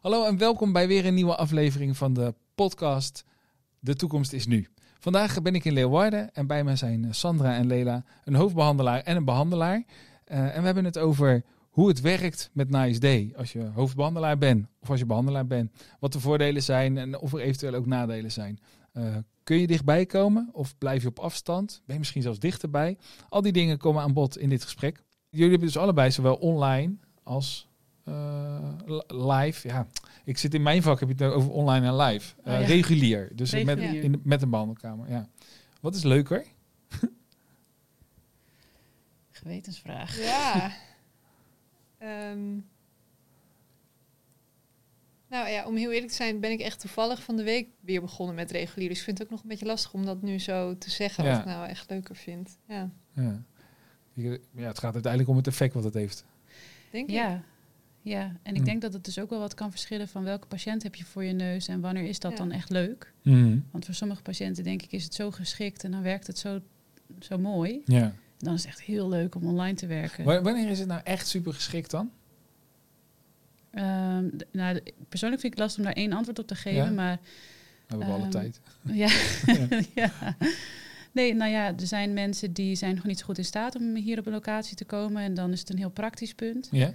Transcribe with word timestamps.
Hallo 0.00 0.24
en 0.24 0.38
welkom 0.38 0.72
bij 0.72 0.88
weer 0.88 1.06
een 1.06 1.14
nieuwe 1.14 1.36
aflevering 1.36 1.96
van 1.96 2.12
de 2.12 2.34
podcast 2.54 3.24
De 3.78 3.94
Toekomst 3.94 4.32
is 4.32 4.46
Nu. 4.46 4.68
Vandaag 4.98 5.42
ben 5.42 5.54
ik 5.54 5.64
in 5.64 5.72
Leeuwarden 5.72 6.34
en 6.34 6.46
bij 6.46 6.64
mij 6.64 6.76
zijn 6.76 7.14
Sandra 7.14 7.54
en 7.54 7.66
Lela, 7.66 8.04
een 8.24 8.34
hoofdbehandelaar 8.34 9.00
en 9.00 9.16
een 9.16 9.24
behandelaar. 9.24 9.76
Uh, 9.76 10.38
en 10.38 10.60
we 10.60 10.64
hebben 10.64 10.84
het 10.84 10.98
over 10.98 11.44
hoe 11.70 11.88
het 11.88 12.00
werkt 12.00 12.50
met 12.52 12.70
Nice 12.70 13.00
Day 13.00 13.32
als 13.36 13.52
je 13.52 13.70
hoofdbehandelaar 13.74 14.38
bent 14.38 14.66
of 14.80 14.90
als 14.90 14.98
je 14.98 15.06
behandelaar 15.06 15.46
bent. 15.46 15.70
Wat 15.98 16.12
de 16.12 16.20
voordelen 16.20 16.62
zijn 16.62 16.98
en 16.98 17.18
of 17.18 17.32
er 17.32 17.40
eventueel 17.40 17.74
ook 17.74 17.86
nadelen 17.86 18.32
zijn. 18.32 18.60
Uh, 18.94 19.16
kun 19.42 19.56
je 19.56 19.66
dichtbij 19.66 20.06
komen 20.06 20.48
of 20.52 20.78
blijf 20.78 21.02
je 21.02 21.08
op 21.08 21.18
afstand? 21.18 21.82
Ben 21.84 21.94
je 21.94 21.98
misschien 21.98 22.22
zelfs 22.22 22.38
dichterbij? 22.38 22.98
Al 23.28 23.42
die 23.42 23.52
dingen 23.52 23.78
komen 23.78 24.02
aan 24.02 24.12
bod 24.12 24.38
in 24.38 24.48
dit 24.48 24.62
gesprek. 24.62 25.02
Jullie 25.30 25.50
hebben 25.50 25.66
dus 25.66 25.78
allebei 25.78 26.10
zowel 26.10 26.34
online 26.34 26.96
als 27.22 27.69
live. 29.06 29.68
Ja, 29.68 29.86
ik 30.24 30.38
zit 30.38 30.54
in 30.54 30.62
mijn 30.62 30.82
vak, 30.82 31.00
heb 31.00 31.08
je 31.08 31.24
het 31.24 31.34
over 31.34 31.50
online 31.50 31.86
en 31.86 31.96
live. 31.96 32.34
Uh, 32.46 32.52
oh, 32.52 32.60
ja. 32.60 32.66
Regulier. 32.66 33.30
Dus 33.36 33.52
Regulier. 33.52 33.92
met, 33.92 34.02
in, 34.04 34.20
met 34.24 34.42
een 34.42 34.50
behandelkamer. 34.50 35.10
Ja. 35.10 35.28
Wat 35.80 35.94
is 35.94 36.02
leuker? 36.02 36.46
Gewetensvraag. 39.30 40.18
Ja. 40.18 40.72
um, 42.32 42.66
nou 45.30 45.48
ja, 45.48 45.66
om 45.66 45.76
heel 45.76 45.90
eerlijk 45.90 46.10
te 46.10 46.16
zijn, 46.16 46.40
ben 46.40 46.50
ik 46.50 46.60
echt 46.60 46.80
toevallig 46.80 47.22
van 47.22 47.36
de 47.36 47.42
week 47.42 47.68
weer 47.80 48.00
begonnen 48.00 48.34
met 48.34 48.50
regulier. 48.50 48.88
Dus 48.88 48.98
ik 48.98 49.04
vind 49.04 49.18
het 49.18 49.26
ook 49.26 49.32
nog 49.32 49.42
een 49.42 49.48
beetje 49.48 49.66
lastig 49.66 49.94
om 49.94 50.04
dat 50.04 50.22
nu 50.22 50.38
zo 50.38 50.78
te 50.78 50.90
zeggen, 50.90 51.24
ja. 51.24 51.30
wat 51.30 51.38
ik 51.38 51.46
nou 51.46 51.68
echt 51.68 51.90
leuker 51.90 52.16
vind. 52.16 52.58
Ja. 52.68 52.90
Ja. 53.14 53.42
ja, 54.14 54.66
het 54.66 54.78
gaat 54.78 54.92
uiteindelijk 54.92 55.30
om 55.30 55.36
het 55.36 55.46
effect 55.46 55.74
wat 55.74 55.84
het 55.84 55.94
heeft. 55.94 56.24
Denk 56.90 57.10
ja. 57.10 57.42
Ja, 58.02 58.36
en 58.42 58.54
ik 58.54 58.60
mm. 58.60 58.64
denk 58.64 58.82
dat 58.82 58.92
het 58.92 59.04
dus 59.04 59.18
ook 59.18 59.30
wel 59.30 59.38
wat 59.38 59.54
kan 59.54 59.70
verschillen 59.70 60.08
van 60.08 60.24
welke 60.24 60.46
patiënt 60.46 60.82
heb 60.82 60.94
je 60.94 61.04
voor 61.04 61.24
je 61.24 61.32
neus 61.32 61.68
en 61.68 61.80
wanneer 61.80 62.04
is 62.04 62.18
dat 62.18 62.36
dan 62.36 62.50
echt 62.50 62.70
leuk. 62.70 63.12
Mm. 63.22 63.64
Want 63.70 63.84
voor 63.84 63.94
sommige 63.94 64.22
patiënten 64.22 64.64
denk 64.64 64.82
ik 64.82 64.92
is 64.92 65.04
het 65.04 65.14
zo 65.14 65.30
geschikt 65.30 65.84
en 65.84 65.90
dan 65.90 66.02
werkt 66.02 66.26
het 66.26 66.38
zo, 66.38 66.60
zo 67.18 67.38
mooi. 67.38 67.82
Ja. 67.84 68.02
En 68.02 68.46
dan 68.46 68.54
is 68.54 68.60
het 68.60 68.70
echt 68.70 68.82
heel 68.82 69.08
leuk 69.08 69.34
om 69.34 69.46
online 69.46 69.76
te 69.76 69.86
werken. 69.86 70.24
wanneer 70.24 70.68
is 70.68 70.78
het 70.78 70.88
nou 70.88 71.00
echt 71.04 71.26
super 71.26 71.54
geschikt 71.54 71.90
dan? 71.90 72.10
Um, 73.74 74.30
nou, 74.52 74.80
persoonlijk 75.08 75.40
vind 75.40 75.52
ik 75.52 75.58
het 75.58 75.58
lastig 75.58 75.78
om 75.78 75.84
daar 75.84 75.92
één 75.92 76.12
antwoord 76.12 76.38
op 76.38 76.46
te 76.46 76.54
geven, 76.54 76.94
maar... 76.94 77.18
We 77.86 77.96
hebben 77.96 78.08
um, 78.08 78.14
alle 78.14 78.28
tijd. 78.28 78.60
Ja. 78.82 79.10
ja. 80.02 80.36
Nee, 81.12 81.34
nou 81.34 81.50
ja, 81.50 81.66
er 81.66 81.86
zijn 81.86 82.12
mensen 82.12 82.52
die 82.52 82.74
zijn 82.74 82.94
nog 82.94 83.04
niet 83.04 83.18
zo 83.18 83.24
goed 83.24 83.38
in 83.38 83.44
staat 83.44 83.76
om 83.76 83.94
hier 83.94 84.18
op 84.18 84.26
een 84.26 84.32
locatie 84.32 84.76
te 84.76 84.84
komen. 84.84 85.22
En 85.22 85.34
dan 85.34 85.52
is 85.52 85.60
het 85.60 85.70
een 85.70 85.78
heel 85.78 85.90
praktisch 85.90 86.34
punt. 86.34 86.68
Ja. 86.70 86.92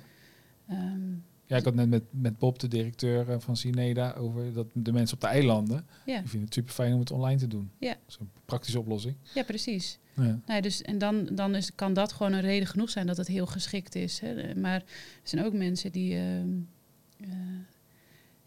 Um, 0.72 1.24
ja, 1.46 1.58
ik 1.58 1.64
had 1.64 1.74
net 1.74 1.90
met, 1.90 2.04
met 2.10 2.38
Bob, 2.38 2.60
de 2.60 2.68
directeur 2.68 3.30
eh, 3.30 3.40
van 3.40 3.58
Cineda, 3.58 4.14
over 4.14 4.54
dat 4.54 4.68
de 4.74 4.92
mensen 4.92 5.16
op 5.16 5.22
de 5.22 5.28
eilanden, 5.28 5.86
ja. 6.06 6.20
die 6.20 6.30
vinden 6.30 6.46
het 6.46 6.54
super 6.54 6.74
fijn 6.74 6.94
om 6.94 7.00
het 7.00 7.12
online 7.12 7.40
te 7.40 7.48
doen. 7.48 7.72
Ja. 7.80 7.92
Dat 7.92 8.00
is 8.08 8.18
een 8.20 8.30
praktische 8.46 8.80
oplossing. 8.80 9.16
Ja, 9.34 9.44
precies. 9.44 10.00
Ja. 10.16 10.40
Nou, 10.46 10.62
dus, 10.62 10.82
en 10.82 10.98
dan, 10.98 11.30
dan 11.32 11.56
is, 11.56 11.76
kan 11.76 11.94
dat 11.94 12.12
gewoon 12.12 12.34
een 12.34 12.42
reden 12.42 12.68
genoeg 12.68 12.90
zijn 12.90 13.08
dat 13.08 13.18
het 13.18 13.28
heel 13.28 13.46
geschikt 13.46 13.96
is. 13.96 14.20
Hè. 14.20 14.56
Maar 14.56 14.80
er 14.82 14.84
zijn 15.24 15.46
ook 15.46 15.54
mensen 15.54 15.92
die... 15.92 16.14
Uh, 16.14 16.40
uh, 16.40 17.30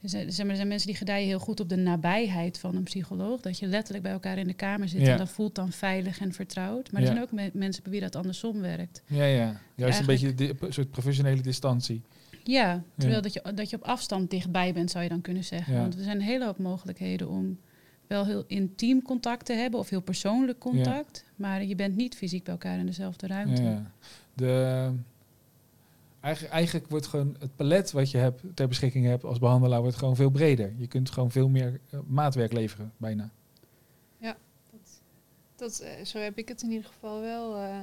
er 0.02 0.08
zijn, 0.08 0.26
er 0.26 0.56
zijn 0.56 0.68
mensen 0.68 0.86
die 0.86 0.96
gedijen 0.96 1.26
heel 1.26 1.38
goed 1.38 1.60
op 1.60 1.68
de 1.68 1.76
nabijheid 1.76 2.58
van 2.58 2.76
een 2.76 2.82
psycholoog. 2.82 3.40
Dat 3.40 3.58
je 3.58 3.66
letterlijk 3.66 4.02
bij 4.02 4.12
elkaar 4.12 4.38
in 4.38 4.46
de 4.46 4.54
kamer 4.54 4.88
zit 4.88 5.00
ja. 5.00 5.12
en 5.12 5.18
dat 5.18 5.28
voelt 5.28 5.54
dan 5.54 5.72
veilig 5.72 6.20
en 6.20 6.32
vertrouwd. 6.32 6.92
Maar 6.92 7.00
er 7.00 7.06
zijn 7.06 7.22
ook 7.22 7.32
me 7.32 7.50
mensen 7.52 7.82
bij 7.82 7.92
wie 7.92 8.00
dat 8.00 8.16
andersom 8.16 8.60
werkt. 8.60 9.02
Ja, 9.06 9.24
ja. 9.24 9.60
juist 9.74 10.00
een 10.00 10.06
beetje 10.06 10.34
een 10.38 10.72
soort 10.72 10.90
professionele 10.90 11.40
distantie. 11.40 12.02
Ja, 12.44 12.82
terwijl 12.96 13.22
Dat, 13.22 13.32
je, 13.32 13.52
dat 13.54 13.70
je 13.70 13.76
op 13.76 13.82
afstand 13.82 14.30
dichtbij 14.30 14.72
bent, 14.72 14.90
zou 14.90 15.02
je 15.02 15.10
dan 15.10 15.20
kunnen 15.20 15.44
zeggen. 15.44 15.78
Want 15.78 15.94
er 15.94 16.02
zijn 16.02 16.16
een 16.16 16.22
hele 16.22 16.44
hoop 16.44 16.58
mogelijkheden 16.58 17.28
om 17.28 17.58
wel 18.06 18.26
heel 18.26 18.44
intiem 18.46 19.02
contact 19.02 19.46
te 19.46 19.52
hebben 19.52 19.80
of 19.80 19.88
heel 19.88 20.00
persoonlijk 20.00 20.58
contact. 20.58 21.24
Maar 21.36 21.64
je 21.64 21.74
bent 21.74 21.96
niet 21.96 22.16
fysiek 22.16 22.44
bij 22.44 22.52
elkaar 22.52 22.78
in 22.78 22.86
dezelfde 22.86 23.26
ruimte. 23.26 23.62
Ja. 23.62 23.92
De, 24.34 24.92
eigenlijk, 26.20 26.86
wordt 26.88 27.06
gewoon 27.06 27.36
het 27.38 27.56
palet 27.56 27.90
wat 27.92 28.10
je 28.10 28.18
hebt, 28.18 28.42
ter 28.54 28.68
beschikking 28.68 29.04
hebt 29.06 29.24
als 29.24 29.38
behandelaar 29.38 29.80
wordt 29.80 29.96
gewoon 29.96 30.16
veel 30.16 30.30
breder. 30.30 30.74
Je 30.76 30.86
kunt 30.86 31.10
gewoon 31.10 31.30
veel 31.30 31.48
meer 31.48 31.80
uh, 31.90 32.00
maatwerk 32.06 32.52
leveren, 32.52 32.92
bijna. 32.96 33.30
Ja, 34.18 34.36
dat, 34.70 35.02
dat, 35.56 35.82
uh, 35.82 36.04
zo 36.04 36.18
heb 36.18 36.38
ik 36.38 36.48
het 36.48 36.62
in 36.62 36.70
ieder 36.70 36.86
geval 36.86 37.20
wel 37.20 37.56
uh, 37.56 37.78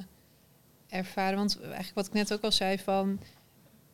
ervaren. 0.87 1.37
Want 1.37 1.59
eigenlijk 1.61 1.95
wat 1.95 2.07
ik 2.07 2.13
net 2.13 2.33
ook 2.33 2.41
al 2.41 2.51
zei 2.51 2.77
van 2.79 3.19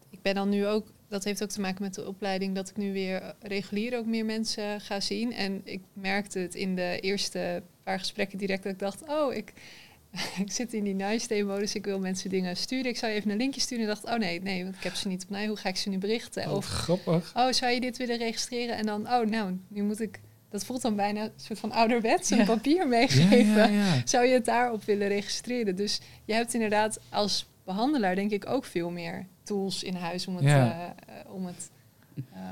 ik 0.10 0.22
ben 0.22 0.36
dan 0.36 0.50
nu 0.50 0.68
ook, 0.68 0.88
dat 1.08 1.24
heeft 1.24 1.44
ook 1.44 1.50
te 1.50 1.62
maken 1.62 1.84
met 1.84 1.94
de 1.94 2.08
opleiding, 2.08 2.56
dat 2.56 2.70
ik 2.70 2.78
nu 2.78 2.94
weer 2.94 3.36
regulier 3.42 3.98
ook 3.98 4.06
meer 4.06 4.26
mensen 4.26 4.82
ga 4.82 5.00
zien. 5.00 5.34
En 5.34 5.62
ik 5.64 5.82
merkte 5.94 6.40
het 6.40 6.56
in 6.56 6.76
de 6.76 7.00
eerste 7.00 7.64
paar 7.84 8.00
gesprekken 8.00 8.38
direct 8.38 8.64
dat 8.64 8.72
ik 8.72 8.80
dacht, 8.80 9.04
oh, 9.08 9.34
ik, 9.34 9.54
ik 10.46 10.52
zit 10.52 10.74
in 10.74 10.84
die 10.84 10.94
nice 10.94 11.28
day 11.28 11.42
modus, 11.42 11.76
ik 11.76 11.86
wil 11.86 12.00
mensen 12.00 12.30
dingen 12.30 12.58
sturen. 12.58 12.86
Ik 12.86 12.98
zou 12.98 13.12
je 13.12 13.18
even 13.18 13.32
een 13.32 13.38
linkje 13.38 13.62
sturen 13.62 13.84
en 13.84 13.90
dacht, 13.90 14.06
oh 14.06 14.16
nee, 14.16 14.42
nee, 14.42 14.64
want 14.64 14.76
ik 14.76 14.84
heb 14.84 14.94
ze 14.94 15.08
niet 15.08 15.24
op 15.24 15.30
mij, 15.30 15.48
hoe 15.48 15.58
ga 15.58 15.70
ik 15.70 15.78
ze 15.78 15.90
nu 15.90 15.98
berichten? 15.98 16.50
Oh, 16.50 16.56
of, 16.56 16.66
grappig. 16.66 17.32
Oh, 17.36 17.52
zou 17.52 17.72
je 17.72 17.82
dit 17.82 17.98
willen 17.98 18.18
registreren? 18.18 18.78
En 18.78 18.86
dan, 18.86 19.08
oh 19.08 19.26
nou, 19.26 19.60
nu 19.68 19.84
moet 19.84 20.02
ik 20.02 20.20
dat 20.52 20.66
voelt 20.66 20.82
dan 20.82 20.96
bijna 20.96 21.24
een 21.24 21.32
soort 21.36 21.60
van 21.60 21.72
ouderwets, 21.72 22.30
een 22.30 22.46
papier 22.46 22.88
meegeven. 22.88 23.74
Ja, 23.74 23.86
ja, 23.86 24.02
Zou 24.06 24.26
je 24.26 24.34
het 24.34 24.46
daarop 24.46 24.84
willen 24.84 25.08
registreren? 25.08 25.76
Dus 25.76 26.02
je 26.26 26.34
hebt 26.34 26.54
inderdaad 26.54 27.00
als 27.10 27.50
behandelaar 27.64 28.16
denk 28.16 28.32
ik 28.32 28.50
ook 28.50 28.66
veel 28.66 28.90
meer 28.90 29.28
tools 29.44 29.84
in 29.84 29.96
huis 29.96 30.28
om 30.28 30.36
het, 30.36 30.46
ja. 30.46 30.96
uh, 31.10 31.34
om 31.34 31.46
het 31.46 31.70
uh, 32.16 32.52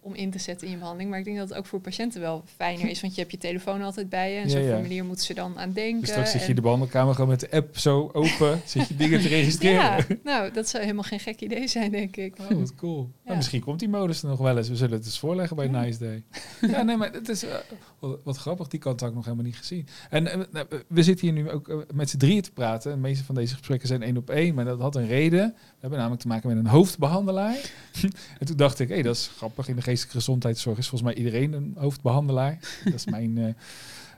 om 0.00 0.14
in 0.14 0.30
te 0.30 0.38
zetten 0.38 0.66
in 0.66 0.72
je 0.72 0.78
behandeling. 0.78 1.10
Maar 1.10 1.18
ik 1.18 1.24
denk 1.24 1.36
dat 1.36 1.48
het 1.48 1.58
ook 1.58 1.66
voor 1.66 1.80
patiënten 1.80 2.20
wel 2.20 2.42
fijner 2.56 2.88
is. 2.88 3.00
Want 3.00 3.14
je 3.14 3.20
hebt 3.20 3.32
je 3.32 3.38
telefoon 3.38 3.82
altijd 3.82 4.08
bij 4.08 4.32
je. 4.32 4.40
En 4.40 4.50
zo'n 4.50 4.68
formulier 4.68 5.04
moeten 5.04 5.24
ze 5.24 5.34
dan 5.34 5.58
aan 5.58 5.72
denken. 5.72 6.00
Dus 6.00 6.08
straks 6.08 6.30
zit 6.30 6.42
je 6.42 6.48
in 6.48 6.54
de 6.54 6.60
behandelkamer 6.60 7.14
gewoon 7.14 7.30
met 7.30 7.40
de 7.40 7.50
app 7.50 7.78
zo 7.78 8.10
open. 8.12 8.60
zit 8.66 8.88
je 8.88 8.96
dingen 8.96 9.20
te 9.20 9.28
registreren. 9.28 9.80
Ja, 9.80 10.04
nou, 10.24 10.52
dat 10.52 10.68
zou 10.68 10.82
helemaal 10.82 11.04
geen 11.04 11.20
gek 11.20 11.40
idee 11.40 11.68
zijn, 11.68 11.90
denk 11.90 12.16
ik. 12.16 12.34
Oh, 12.38 12.58
wat 12.58 12.74
cool. 12.74 13.10
Nou, 13.24 13.36
misschien 13.36 13.60
komt 13.60 13.78
die 13.78 13.88
modus 13.88 14.22
er 14.22 14.28
nog 14.28 14.38
wel 14.38 14.56
eens. 14.56 14.68
We 14.68 14.76
zullen 14.76 14.96
het 14.96 15.04
eens 15.04 15.18
voorleggen 15.18 15.56
bij 15.56 15.68
Nice 15.68 15.98
Day. 15.98 16.24
ja, 16.70 16.82
nee, 16.82 16.96
maar 16.96 17.12
het 17.12 17.28
is 17.28 17.44
uh, 17.44 17.50
wat, 18.22 18.36
grappig. 18.36 18.68
Die 18.68 18.80
kant 18.80 19.00
had 19.00 19.08
ik 19.08 19.14
nog 19.14 19.24
helemaal 19.24 19.46
niet 19.46 19.56
gezien. 19.56 19.86
En 20.10 20.24
uh, 20.24 20.60
we 20.88 21.02
zitten 21.02 21.26
hier 21.26 21.42
nu 21.42 21.50
ook 21.50 21.68
uh, 21.68 21.76
met 21.94 22.10
z'n 22.10 22.16
drieën 22.16 22.42
te 22.42 22.52
praten. 22.52 22.92
De 22.92 22.98
meeste 22.98 23.24
van 23.24 23.34
deze 23.34 23.56
gesprekken 23.56 23.88
zijn 23.88 24.02
één 24.02 24.16
op 24.16 24.30
één. 24.30 24.54
Maar 24.54 24.64
dat 24.64 24.80
had 24.80 24.96
een 24.96 25.06
reden. 25.06 25.54
We 25.54 25.80
hebben 25.80 25.98
namelijk 25.98 26.22
te 26.22 26.28
maken 26.28 26.48
met 26.48 26.58
een 26.58 26.66
hoofdbehandelaar. 26.66 27.56
en 28.38 28.46
toen 28.46 28.56
dacht 28.56 28.78
ik, 28.78 28.88
hé, 28.88 28.94
hey, 28.94 29.02
dat 29.02 29.16
is 29.16 29.30
grappig 29.36 29.68
in 29.68 29.76
de 29.76 29.82
geestelijke 29.88 30.16
gezondheidszorg 30.16 30.78
is 30.78 30.88
volgens 30.88 31.10
mij 31.10 31.24
iedereen 31.24 31.52
een 31.52 31.74
hoofdbehandelaar. 31.78 32.58
dat 32.84 32.94
is 32.94 33.04
mijn 33.04 33.36
uh, 33.36 33.46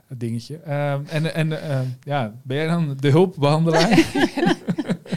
dingetje. 0.23 0.59
Uh, 0.67 1.13
en 1.13 1.33
en 1.33 1.47
uh, 1.47 1.79
ja, 2.03 2.33
ben 2.43 2.57
jij 2.57 2.67
dan 2.67 2.97
de 2.99 3.09
hulpbehandelaar? 3.09 3.89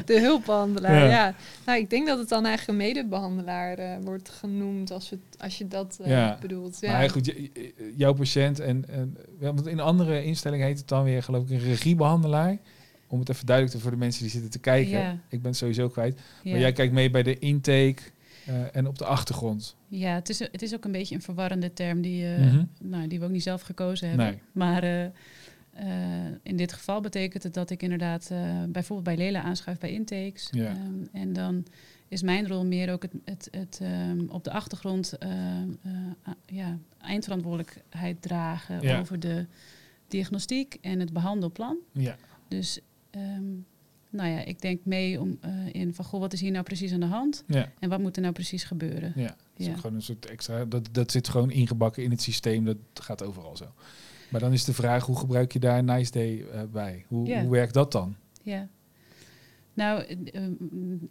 de 0.05 0.21
hulpbehandelaar, 0.21 0.95
ja. 0.95 1.09
ja. 1.09 1.35
Nou, 1.67 1.79
ik 1.79 1.91
denk 1.91 2.07
dat 2.07 2.19
het 2.19 2.29
dan 2.29 2.47
eigenlijk 2.47 2.79
een 2.79 2.87
medebehandelaar 2.87 3.79
uh, 3.79 3.97
wordt 4.05 4.29
genoemd 4.29 4.91
als, 4.91 5.11
het, 5.11 5.21
als 5.39 5.59
je 5.59 5.69
dat 5.69 5.99
ja. 6.05 6.39
bedoelt. 6.41 6.77
Ja. 6.81 6.93
Maar 6.93 7.11
goed, 7.11 7.35
jouw 7.97 8.13
patiënt 8.13 8.61
en, 8.61 8.85
en 8.89 9.17
want 9.39 9.67
in 9.67 9.81
andere 9.81 10.25
instellingen 10.25 10.67
heet 10.67 10.79
het 10.79 10.89
dan 10.89 11.05
weer 11.05 11.23
geloof 11.23 11.45
ik 11.45 11.51
een 11.51 11.59
regiebehandelaar 11.59 12.59
om 13.07 13.19
het 13.19 13.29
even 13.29 13.47
duidelijk 13.47 13.77
te 13.77 13.83
voor 13.83 13.91
de 13.91 13.97
mensen 13.97 14.23
die 14.23 14.31
zitten 14.31 14.51
te 14.51 14.59
kijken. 14.59 15.23
Ik 15.29 15.43
ben 15.43 15.55
sowieso 15.55 15.89
kwijt. 15.89 16.21
Maar 16.45 16.59
jij 16.59 16.73
kijkt 16.73 16.93
mee 16.93 17.11
bij 17.11 17.23
de 17.23 17.39
intake, 17.39 18.03
uh, 18.49 18.77
en 18.77 18.87
op 18.87 18.99
de 18.99 19.05
achtergrond. 19.05 19.77
Ja, 19.89 20.15
het 20.15 20.29
is, 20.29 20.39
het 20.39 20.63
is 20.63 20.75
ook 20.75 20.85
een 20.85 20.93
beetje 20.93 21.15
een 21.15 21.23
verwarrende 21.23 21.73
term 21.73 22.01
die, 22.01 22.25
uh, 22.25 22.39
mm 22.39 22.49
-hmm. 22.49 22.69
nou, 22.81 23.09
die 23.09 23.19
we 23.19 23.25
ook 23.25 23.31
niet 23.31 23.43
zelf 23.43 23.63
gekozen 23.63 24.09
hebben. 24.09 24.27
Nee. 24.27 24.41
Maar 24.53 24.85
uh, 24.85 25.07
in 26.43 26.57
dit 26.57 26.73
geval 26.73 27.01
betekent 27.01 27.43
het 27.43 27.55
dat 27.55 27.71
ik 27.71 27.83
inderdaad 27.83 28.31
bijvoorbeeld 28.69 29.17
bij 29.17 29.27
Lela 29.27 29.43
aanschuif 29.43 29.79
bij 29.79 29.93
intakes. 29.93 30.49
Ja. 30.51 30.71
Um, 30.71 31.09
en 31.13 31.33
dan 31.33 31.67
is 32.09 32.23
mijn 32.23 32.49
rol 32.49 32.65
meer 32.65 32.93
ook 32.93 33.03
het, 33.03 33.13
het, 33.25 33.49
het 33.51 33.81
um, 33.83 34.29
op 34.29 34.45
de 34.45 34.51
achtergrond 34.51 35.19
ja, 36.47 36.79
eindverantwoordelijkheid 37.01 38.23
dragen 38.23 38.81
ja. 38.81 38.99
over 39.01 39.21
de 39.21 39.47
diagnostiek 40.09 40.79
en 40.81 41.01
het 41.01 41.13
behandelplan. 41.13 41.77
Ja. 41.93 42.17
Dus 42.49 42.81
um, 43.11 43.67
nou 44.15 44.31
ja, 44.31 44.45
ik 44.45 44.61
denk 44.61 44.81
mee 44.85 45.21
om, 45.21 45.39
uh, 45.45 45.51
in 45.73 45.95
van, 45.95 46.05
goh, 46.05 46.21
wat 46.21 46.33
is 46.33 46.41
hier 46.41 46.51
nou 46.51 46.65
precies 46.65 46.93
aan 46.93 47.01
de 47.01 47.07
hand? 47.07 47.45
Ja. 47.47 47.73
En 47.79 47.89
wat 47.89 48.01
moet 48.01 48.17
er 48.17 48.23
nou 48.23 48.35
precies 48.35 48.65
gebeuren? 48.65 49.13
Ja, 49.17 49.27
dat 49.27 49.37
is 49.57 49.67
ja. 49.67 49.77
gewoon 49.77 49.95
een 49.95 50.03
soort 50.03 50.27
extra, 50.27 50.65
dat, 50.65 50.89
dat 50.93 51.11
zit 51.11 51.29
gewoon 51.29 51.51
ingebakken 51.51 52.03
in 52.03 52.11
het 52.11 52.23
systeem, 52.23 52.65
dat 52.65 52.77
gaat 52.95 53.23
overal 53.23 53.57
zo. 53.57 53.73
Maar 54.31 54.41
dan 54.41 54.53
is 54.53 54.65
de 54.65 54.73
vraag, 54.73 55.07
hoe 55.07 55.19
gebruik 55.19 55.53
je 55.53 55.59
daar 55.59 55.85
Nice 55.85 56.11
Day 56.11 56.37
uh, 56.37 56.63
bij? 56.73 57.05
Hoe, 57.09 57.27
ja. 57.27 57.41
hoe 57.41 57.51
werkt 57.51 57.75
dat 57.75 57.93
dan? 57.93 58.17
Ja. 58.43 58.69
Nou, 59.75 60.05
uh, 60.33 60.43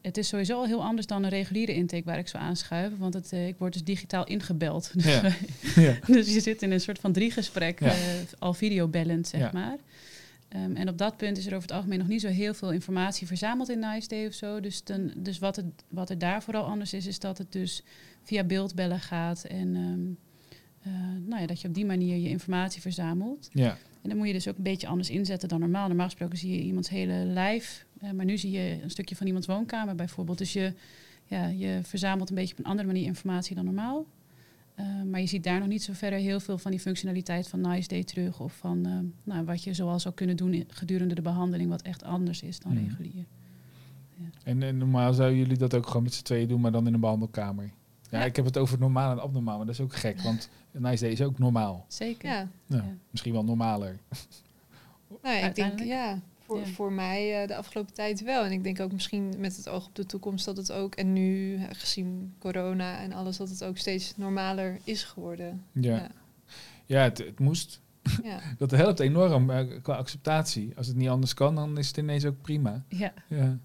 het 0.02 0.18
is 0.18 0.28
sowieso 0.28 0.58
al 0.58 0.66
heel 0.66 0.84
anders 0.84 1.08
dan 1.08 1.24
een 1.24 1.30
reguliere 1.30 1.74
intake 1.74 2.04
waar 2.06 2.18
ik 2.18 2.28
zou 2.28 2.44
aanschuiven. 2.44 3.00
Want 3.00 3.14
het, 3.14 3.32
uh, 3.34 3.48
ik 3.48 3.56
word 3.58 3.74
dus 3.74 3.84
digitaal 3.84 4.26
ingebeld. 4.26 4.92
Dus, 4.94 5.06
ja. 5.76 5.98
dus 6.06 6.34
je 6.34 6.40
zit 6.40 6.62
in 6.62 6.72
een 6.72 6.80
soort 6.80 7.00
van 7.00 7.12
drie 7.12 7.32
gesprek, 7.32 7.80
ja. 7.80 7.96
al 8.40 8.54
videobellend, 8.54 9.28
zeg 9.28 9.52
maar. 9.52 9.78
Ehm, 10.54 10.76
en 10.76 10.90
op 10.90 10.98
dat 10.98 11.18
punt 11.18 11.38
is 11.38 11.46
er 11.46 11.56
over 11.56 11.68
het 11.68 11.78
algemeen 11.78 12.00
nog 12.00 12.08
niet 12.08 12.22
zo 12.22 12.28
heel 12.28 12.54
veel 12.54 12.72
informatie 12.72 13.28
verzameld 13.28 13.70
in 13.70 13.80
Nice 13.80 14.08
Day 14.08 14.26
of 14.26 14.34
zo. 14.34 14.60
Dus, 14.60 14.84
dan, 14.84 15.14
dus 15.18 15.40
wat, 15.40 15.56
het, 15.56 15.66
wat 15.88 16.10
er 16.10 16.18
daar 16.18 16.44
vooral 16.44 16.64
anders 16.64 16.94
is, 16.94 17.08
is 17.08 17.20
dat 17.20 17.38
het 17.38 17.52
dus 17.52 17.84
via 18.22 18.44
beeldbellen 18.44 19.00
gaat. 19.00 19.44
En 19.44 19.76
um, 19.76 20.18
nou 21.26 21.42
ja, 21.42 21.48
dat 21.48 21.62
je 21.62 21.68
op 21.68 21.74
die 21.74 21.86
manier 21.86 22.18
je 22.18 22.30
informatie 22.30 22.82
verzamelt. 22.82 23.50
Ja. 23.52 23.78
En 24.02 24.10
dan 24.10 24.18
moet 24.18 24.28
je 24.28 24.34
dus 24.34 24.48
ook 24.48 24.58
een 24.58 24.64
beetje 24.64 24.88
anders 24.88 25.10
inzetten 25.10 25.50
dan 25.50 25.60
normaal. 25.60 25.88
Normaal 25.88 26.06
gesproken 26.06 26.38
zie 26.38 26.56
je 26.56 26.62
iemands 26.62 26.90
hele 26.90 27.26
lijf. 27.26 27.86
Uh, 28.04 28.12
maar 28.12 28.26
nu 28.26 28.38
zie 28.38 28.52
je 28.52 28.80
een 28.82 28.90
stukje 28.90 29.16
van 29.16 29.28
iemands 29.28 29.48
woonkamer 29.48 29.96
bijvoorbeeld. 29.96 30.38
Dus 30.38 30.54
je, 30.54 30.74
ja, 31.26 31.48
je 31.48 31.80
verzamelt 31.84 32.30
een 32.30 32.36
beetje 32.36 32.54
op 32.54 32.60
een 32.60 32.70
andere 32.70 32.88
manier 32.88 33.06
informatie 33.06 33.56
dan 33.56 33.66
normaal. 33.66 34.06
Uh, 34.80 35.04
maar 35.04 35.20
je 35.20 35.28
ziet 35.28 35.44
daar 35.44 35.60
nog 35.60 35.68
niet 35.68 35.84
zo 35.84 35.94
verder 35.94 36.20
heel 36.20 36.40
veel 36.40 36.58
van 36.58 36.72
die 36.72 36.80
functionaliteit 36.80 37.48
van 37.48 37.62
Nice 37.62 37.88
Day 37.88 38.04
terug. 38.04 38.40
Of 38.40 38.54
van 38.58 38.88
uh, 38.88 39.00
nou, 39.24 39.46
wat 39.46 39.64
je 39.64 39.74
zoal 39.74 40.00
zou 40.00 40.14
kunnen 40.14 40.38
doen 40.38 40.66
gedurende 40.68 41.16
de 41.16 41.22
behandeling, 41.22 41.70
wat 41.70 41.82
echt 41.82 42.04
anders 42.04 42.42
is 42.42 42.60
dan 42.60 42.72
hmm. 42.72 42.88
regulier. 42.88 43.26
Ja. 44.16 44.26
En, 44.44 44.64
en, 44.64 44.78
normaal 44.78 45.14
zouden 45.14 45.38
jullie 45.38 45.58
dat 45.58 45.74
ook 45.74 45.88
gewoon 45.88 46.04
met 46.04 46.14
z'n 46.14 46.24
tweeën 46.24 46.48
doen, 46.48 46.62
maar 46.62 46.72
dan 46.72 46.88
in 46.88 46.94
een 46.94 47.00
behandelkamer. 47.00 47.72
Ja, 48.10 48.20
ja, 48.20 48.26
ik 48.26 48.36
heb 48.36 48.46
het 48.46 48.58
over 48.58 48.80
normaal 48.80 49.12
en 49.12 49.22
abnormaal, 49.22 49.58
maar 49.58 49.66
dat 49.66 49.76
is 49.76 49.82
ook 49.82 49.96
gek, 49.96 50.22
want 50.22 50.50
Nice 50.72 51.04
Day 51.04 51.12
is 51.12 51.22
ook 51.22 51.40
normaal. 51.40 51.86
Zeker. 51.88 52.30
Ja. 52.30 52.48
ja. 52.68 52.86
Misschien 53.10 53.34
wel 53.34 53.44
normaler. 53.44 54.00
Nou, 55.22 55.46
ik 55.46 55.56
denk, 55.56 55.80
ja, 55.80 56.22
voor, 56.46 56.68
voor 56.68 56.92
mij 56.92 57.42
uh, 57.42 57.48
de 57.48 57.56
afgelopen 57.56 57.94
tijd 57.94 58.24
wel. 58.24 58.44
En 58.44 58.52
ik 58.52 58.64
denk 58.64 58.80
ook 58.80 58.92
misschien 58.92 59.34
met 59.38 59.58
het 59.58 59.70
oog 59.70 59.86
op 59.86 59.96
de 59.96 60.06
toekomst 60.06 60.46
dat 60.46 60.58
het 60.58 60.72
ook, 60.72 60.96
en 60.96 61.14
nu 61.14 61.60
gezien 61.70 62.34
corona 62.40 63.00
en 63.00 63.14
alles, 63.14 63.38
dat 63.38 63.50
het 63.50 63.64
ook 63.64 63.78
steeds 63.78 64.18
normaler 64.18 64.80
is 64.84 65.04
geworden. 65.04 65.64
Ja, 65.72 65.96
ja. 65.96 66.10
ja 66.86 67.02
het, 67.02 67.18
het 67.18 67.40
moest. 67.40 67.82
Ja. 68.24 68.40
dat 68.58 68.72
helpt 68.72 69.00
enorm 69.00 69.50
uh, 69.50 69.82
qua 69.82 69.96
acceptatie. 69.96 70.74
Als 70.76 70.88
het 70.88 70.96
niet 70.96 71.10
anders 71.10 71.34
kan, 71.34 71.56
dan 71.56 71.78
is 71.78 71.88
het 71.88 71.98
ineens 71.98 72.26
ook 72.26 72.42
prima. 72.42 72.84
Ja. 72.88 73.14
ja. 73.28 73.60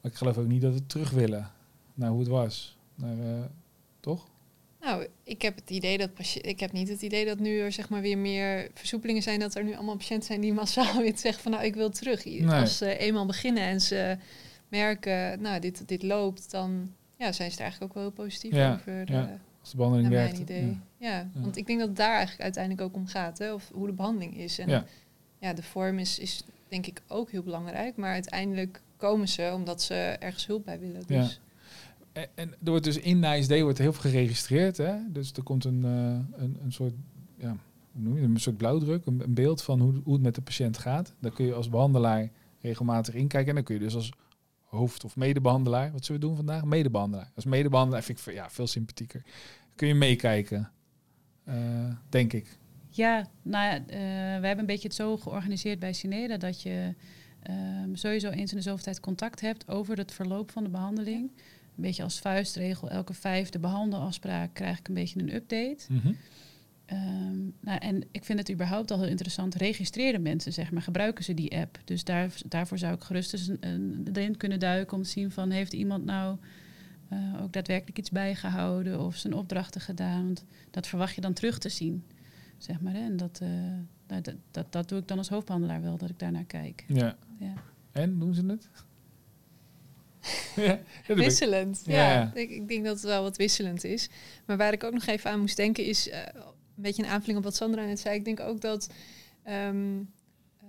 Maar 0.00 0.12
ik 0.12 0.14
geloof 0.14 0.38
ook 0.38 0.46
niet 0.46 0.62
dat 0.62 0.74
we 0.74 0.86
terug 0.86 1.10
willen 1.10 1.50
naar 1.94 2.10
hoe 2.10 2.18
het 2.18 2.28
was. 2.28 2.78
Naar, 2.94 3.16
uh, 3.16 3.44
toch? 4.00 4.28
Nou, 4.84 5.06
ik 5.22 5.42
heb 5.42 5.54
het 5.54 5.70
idee 5.70 5.98
dat 5.98 6.10
ik 6.40 6.60
heb 6.60 6.72
niet 6.72 6.88
het 6.88 7.02
idee 7.02 7.24
dat 7.24 7.38
nu 7.38 7.58
er 7.58 7.72
zeg 7.72 7.88
maar 7.88 8.00
weer 8.00 8.18
meer 8.18 8.70
versoepelingen 8.74 9.22
zijn, 9.22 9.40
dat 9.40 9.54
er 9.54 9.64
nu 9.64 9.74
allemaal 9.74 9.96
patiënten 9.96 10.26
zijn 10.26 10.40
die 10.40 10.52
massaal 10.52 10.96
weer 11.02 11.18
zeggen 11.18 11.42
van 11.42 11.52
nou 11.52 11.64
ik 11.64 11.74
wil 11.74 11.90
terug. 11.90 12.46
Als 12.46 12.76
ze 12.76 12.96
eenmaal 12.96 13.26
beginnen 13.26 13.62
en 13.62 13.80
ze 13.80 14.16
merken, 14.68 15.40
nou 15.40 15.60
dit, 15.60 15.88
dit 15.88 16.02
loopt, 16.02 16.50
dan 16.50 16.92
ja, 17.16 17.32
zijn 17.32 17.50
ze 17.50 17.56
er 17.56 17.62
eigenlijk 17.62 17.90
ook 17.90 17.94
wel 17.94 18.12
heel 18.12 18.24
positief 18.24 18.52
over. 18.52 19.12
Ja. 19.12 19.24
Uh, 19.24 19.30
als 19.60 19.70
de 19.70 19.76
behandeling 19.76 20.08
werkt. 20.08 20.38
Idee. 20.38 20.80
Ja. 20.96 21.28
want 21.34 21.56
ik 21.56 21.66
denk 21.66 21.78
dat 21.78 21.88
het 21.88 21.96
daar 21.96 22.14
eigenlijk 22.14 22.42
uiteindelijk 22.42 22.82
ook 22.82 22.94
om 22.94 23.06
gaat, 23.06 23.38
hè, 23.38 23.52
of 23.52 23.70
hoe 23.72 23.86
de 23.86 23.92
behandeling 23.92 24.36
is. 24.36 24.58
En 24.58 24.68
ja, 24.68 24.84
ja 25.38 25.52
de 25.52 25.62
vorm 25.62 25.98
is, 25.98 26.18
is 26.18 26.42
denk 26.68 26.86
ik 26.86 27.02
ook 27.08 27.30
heel 27.30 27.42
belangrijk, 27.42 27.96
maar 27.96 28.12
uiteindelijk 28.12 28.80
komen 28.96 29.28
ze 29.28 29.52
omdat 29.54 29.82
ze 29.82 29.94
ergens 30.18 30.46
hulp 30.46 30.64
bij 30.64 30.80
willen. 30.80 31.02
Dus. 31.06 31.40
En, 32.14 32.28
en 32.34 32.50
er 32.50 32.70
wordt 32.70 32.84
dus 32.84 32.98
in 32.98 33.18
Nice 33.18 33.48
Day 33.48 33.62
wordt 33.62 33.78
heel 33.78 33.92
veel 33.92 34.10
geregistreerd. 34.10 34.76
Hè? 34.76 34.94
Dus 35.08 35.32
er 35.32 35.42
komt 35.42 35.64
een, 35.64 35.84
uh, 35.84 36.42
een, 36.42 36.58
een 36.62 36.72
soort, 36.72 36.94
ja, 37.38 37.56
hoe 37.92 38.02
noem 38.02 38.14
je 38.14 38.22
het, 38.22 38.30
een 38.30 38.40
soort 38.40 38.56
blauwdruk, 38.56 39.06
een, 39.06 39.20
een, 39.20 39.34
beeld 39.34 39.62
van 39.62 39.80
hoe, 39.80 40.00
hoe 40.04 40.12
het 40.12 40.22
met 40.22 40.34
de 40.34 40.40
patiënt 40.40 40.78
gaat. 40.78 41.14
Daar 41.20 41.32
kun 41.32 41.46
je 41.46 41.54
als 41.54 41.68
behandelaar 41.68 42.30
regelmatig 42.60 43.14
inkijken. 43.14 43.48
En 43.48 43.54
dan 43.54 43.64
kun 43.64 43.74
je 43.74 43.80
dus 43.80 43.94
als 43.94 44.12
hoofd- 44.62 45.04
of 45.04 45.16
medebehandelaar, 45.16 45.92
wat 45.92 46.04
zullen 46.04 46.20
we 46.20 46.26
doen 46.26 46.36
vandaag? 46.36 46.64
Medebehandelaar. 46.64 47.30
Als 47.34 47.44
medebehandelaar 47.44 48.02
vind 48.02 48.26
ik 48.26 48.34
ja, 48.34 48.50
veel 48.50 48.66
sympathieker. 48.66 49.22
Kun 49.74 49.88
je 49.88 49.94
meekijken, 49.94 50.70
uh, 51.48 51.54
denk 52.08 52.32
ik. 52.32 52.58
Ja, 52.88 53.28
nou 53.42 53.64
ja, 53.64 53.78
uh, 53.80 53.86
we 54.40 54.46
hebben 54.46 54.58
een 54.58 54.66
beetje 54.66 54.88
het 54.88 54.96
zo 54.96 55.16
georganiseerd 55.16 55.78
bij 55.78 55.92
Cineda 55.92 56.36
dat 56.36 56.62
je 56.62 56.94
um, 57.50 57.96
sowieso 57.96 58.30
eens 58.30 58.50
in 58.50 58.56
de 58.56 58.62
zoveel 58.62 58.84
tijd 58.84 59.00
contact 59.00 59.40
hebt 59.40 59.68
over 59.68 59.96
het 59.96 60.12
verloop 60.12 60.50
van 60.50 60.64
de 60.64 60.70
behandeling 60.70 61.30
een 61.76 61.82
beetje 61.82 62.02
als 62.02 62.18
vuistregel, 62.18 62.90
elke 62.90 63.14
vijfde 63.14 63.58
behandelafspraak 63.58 64.54
krijg 64.54 64.78
ik 64.78 64.88
een 64.88 64.94
beetje 64.94 65.20
een 65.20 65.34
update. 65.34 65.84
Mm 65.88 66.16
nou, 67.60 67.78
en 67.78 68.02
ik 68.10 68.24
vind 68.24 68.38
het 68.38 68.50
überhaupt 68.50 68.90
al 68.90 69.00
heel 69.00 69.08
interessant. 69.08 69.54
Registreren 69.54 70.22
mensen, 70.22 70.52
zeg 70.52 70.70
maar, 70.70 70.82
gebruiken 70.82 71.24
ze 71.24 71.34
die 71.34 71.56
app? 71.56 71.78
Dus 71.84 72.04
daar, 72.04 72.32
daarvoor 72.46 72.78
zou 72.78 72.94
ik 72.94 73.02
gerust 73.02 73.32
eens 73.32 73.50
een, 73.60 74.06
erin 74.12 74.36
kunnen 74.36 74.60
duiken 74.60 74.96
om 74.96 75.02
te 75.02 75.08
zien 75.08 75.30
van 75.30 75.50
heeft 75.50 75.72
iemand 75.72 76.04
nou 76.04 76.38
uh, 77.12 77.42
ook 77.42 77.52
daadwerkelijk 77.52 77.98
iets 77.98 78.10
bijgehouden 78.10 79.00
of 79.00 79.16
zijn 79.16 79.34
opdrachten 79.34 79.80
gedaan? 79.80 80.24
Want 80.24 80.44
dat 80.70 80.86
verwacht 80.86 81.14
je 81.14 81.20
dan 81.20 81.32
terug 81.32 81.58
te 81.58 81.68
zien, 81.68 82.04
zeg 82.58 82.80
maar. 82.80 82.92
Hè? 82.92 83.00
En 83.00 83.16
dat, 83.16 83.40
uh, 83.42 83.48
dat, 84.06 84.34
dat, 84.50 84.72
dat, 84.72 84.88
doe 84.88 84.98
ik 84.98 85.08
dan 85.08 85.18
als 85.18 85.28
hoofdbehandelaar 85.28 85.82
wel, 85.82 85.96
dat 85.96 86.10
ik 86.10 86.18
daarnaar 86.18 86.44
kijk. 86.44 86.84
Ja. 86.88 87.16
ja. 87.38 87.52
En 87.92 88.18
doen 88.18 88.34
ze 88.34 88.46
het? 88.46 88.70
ja, 90.66 90.80
wisselend. 91.06 91.82
Ja, 91.84 92.32
Ik, 92.34 92.50
ik, 92.50 92.68
denk 92.68 92.84
dat 92.84 92.94
het 92.94 93.04
wel 93.04 93.22
wat 93.22 93.36
wisselend 93.36 93.84
is. 93.84 94.08
Maar 94.46 94.56
waar 94.56 94.72
ik 94.72 94.84
ook 94.84 94.92
nog 94.92 95.06
even 95.06 95.30
aan 95.30 95.40
moest 95.40 95.56
denken 95.56 95.84
is 95.84 96.08
uh, 96.08 96.16
een 96.16 96.82
beetje 96.82 97.02
een 97.02 97.08
aanvulling 97.08 97.38
op 97.38 97.44
wat 97.44 97.56
Sandra 97.56 97.84
net 97.84 98.00
zei. 98.00 98.16
Ik 98.16 98.24
denk 98.24 98.40
ook 98.40 98.60
dat 98.60 98.88
um, 99.48 99.98
uh, 100.62 100.68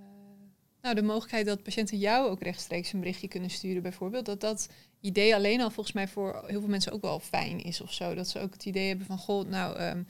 nou, 0.82 0.94
de 0.94 1.02
mogelijkheid 1.02 1.46
dat 1.46 1.62
patiënten 1.62 1.98
jou 1.98 2.28
ook 2.28 2.42
rechtstreeks 2.42 2.92
een 2.92 3.00
berichtje 3.00 3.28
kunnen 3.28 3.50
sturen, 3.50 3.82
bijvoorbeeld, 3.82 4.26
dat 4.26 4.40
dat 4.40 4.68
idee 5.00 5.34
alleen 5.34 5.60
al 5.60 5.70
volgens 5.70 5.94
mij 5.94 6.08
voor 6.08 6.44
heel 6.46 6.60
veel 6.60 6.68
mensen 6.68 6.92
ook 6.92 7.02
wel 7.02 7.20
fijn 7.20 7.62
is 7.62 7.80
of 7.80 7.92
zo. 7.92 8.14
Dat 8.14 8.28
ze 8.28 8.40
ook 8.40 8.52
het 8.52 8.64
idee 8.64 8.88
hebben 8.88 9.06
van, 9.06 9.18
goh, 9.18 9.48
nou, 9.48 9.80
um, 9.80 10.06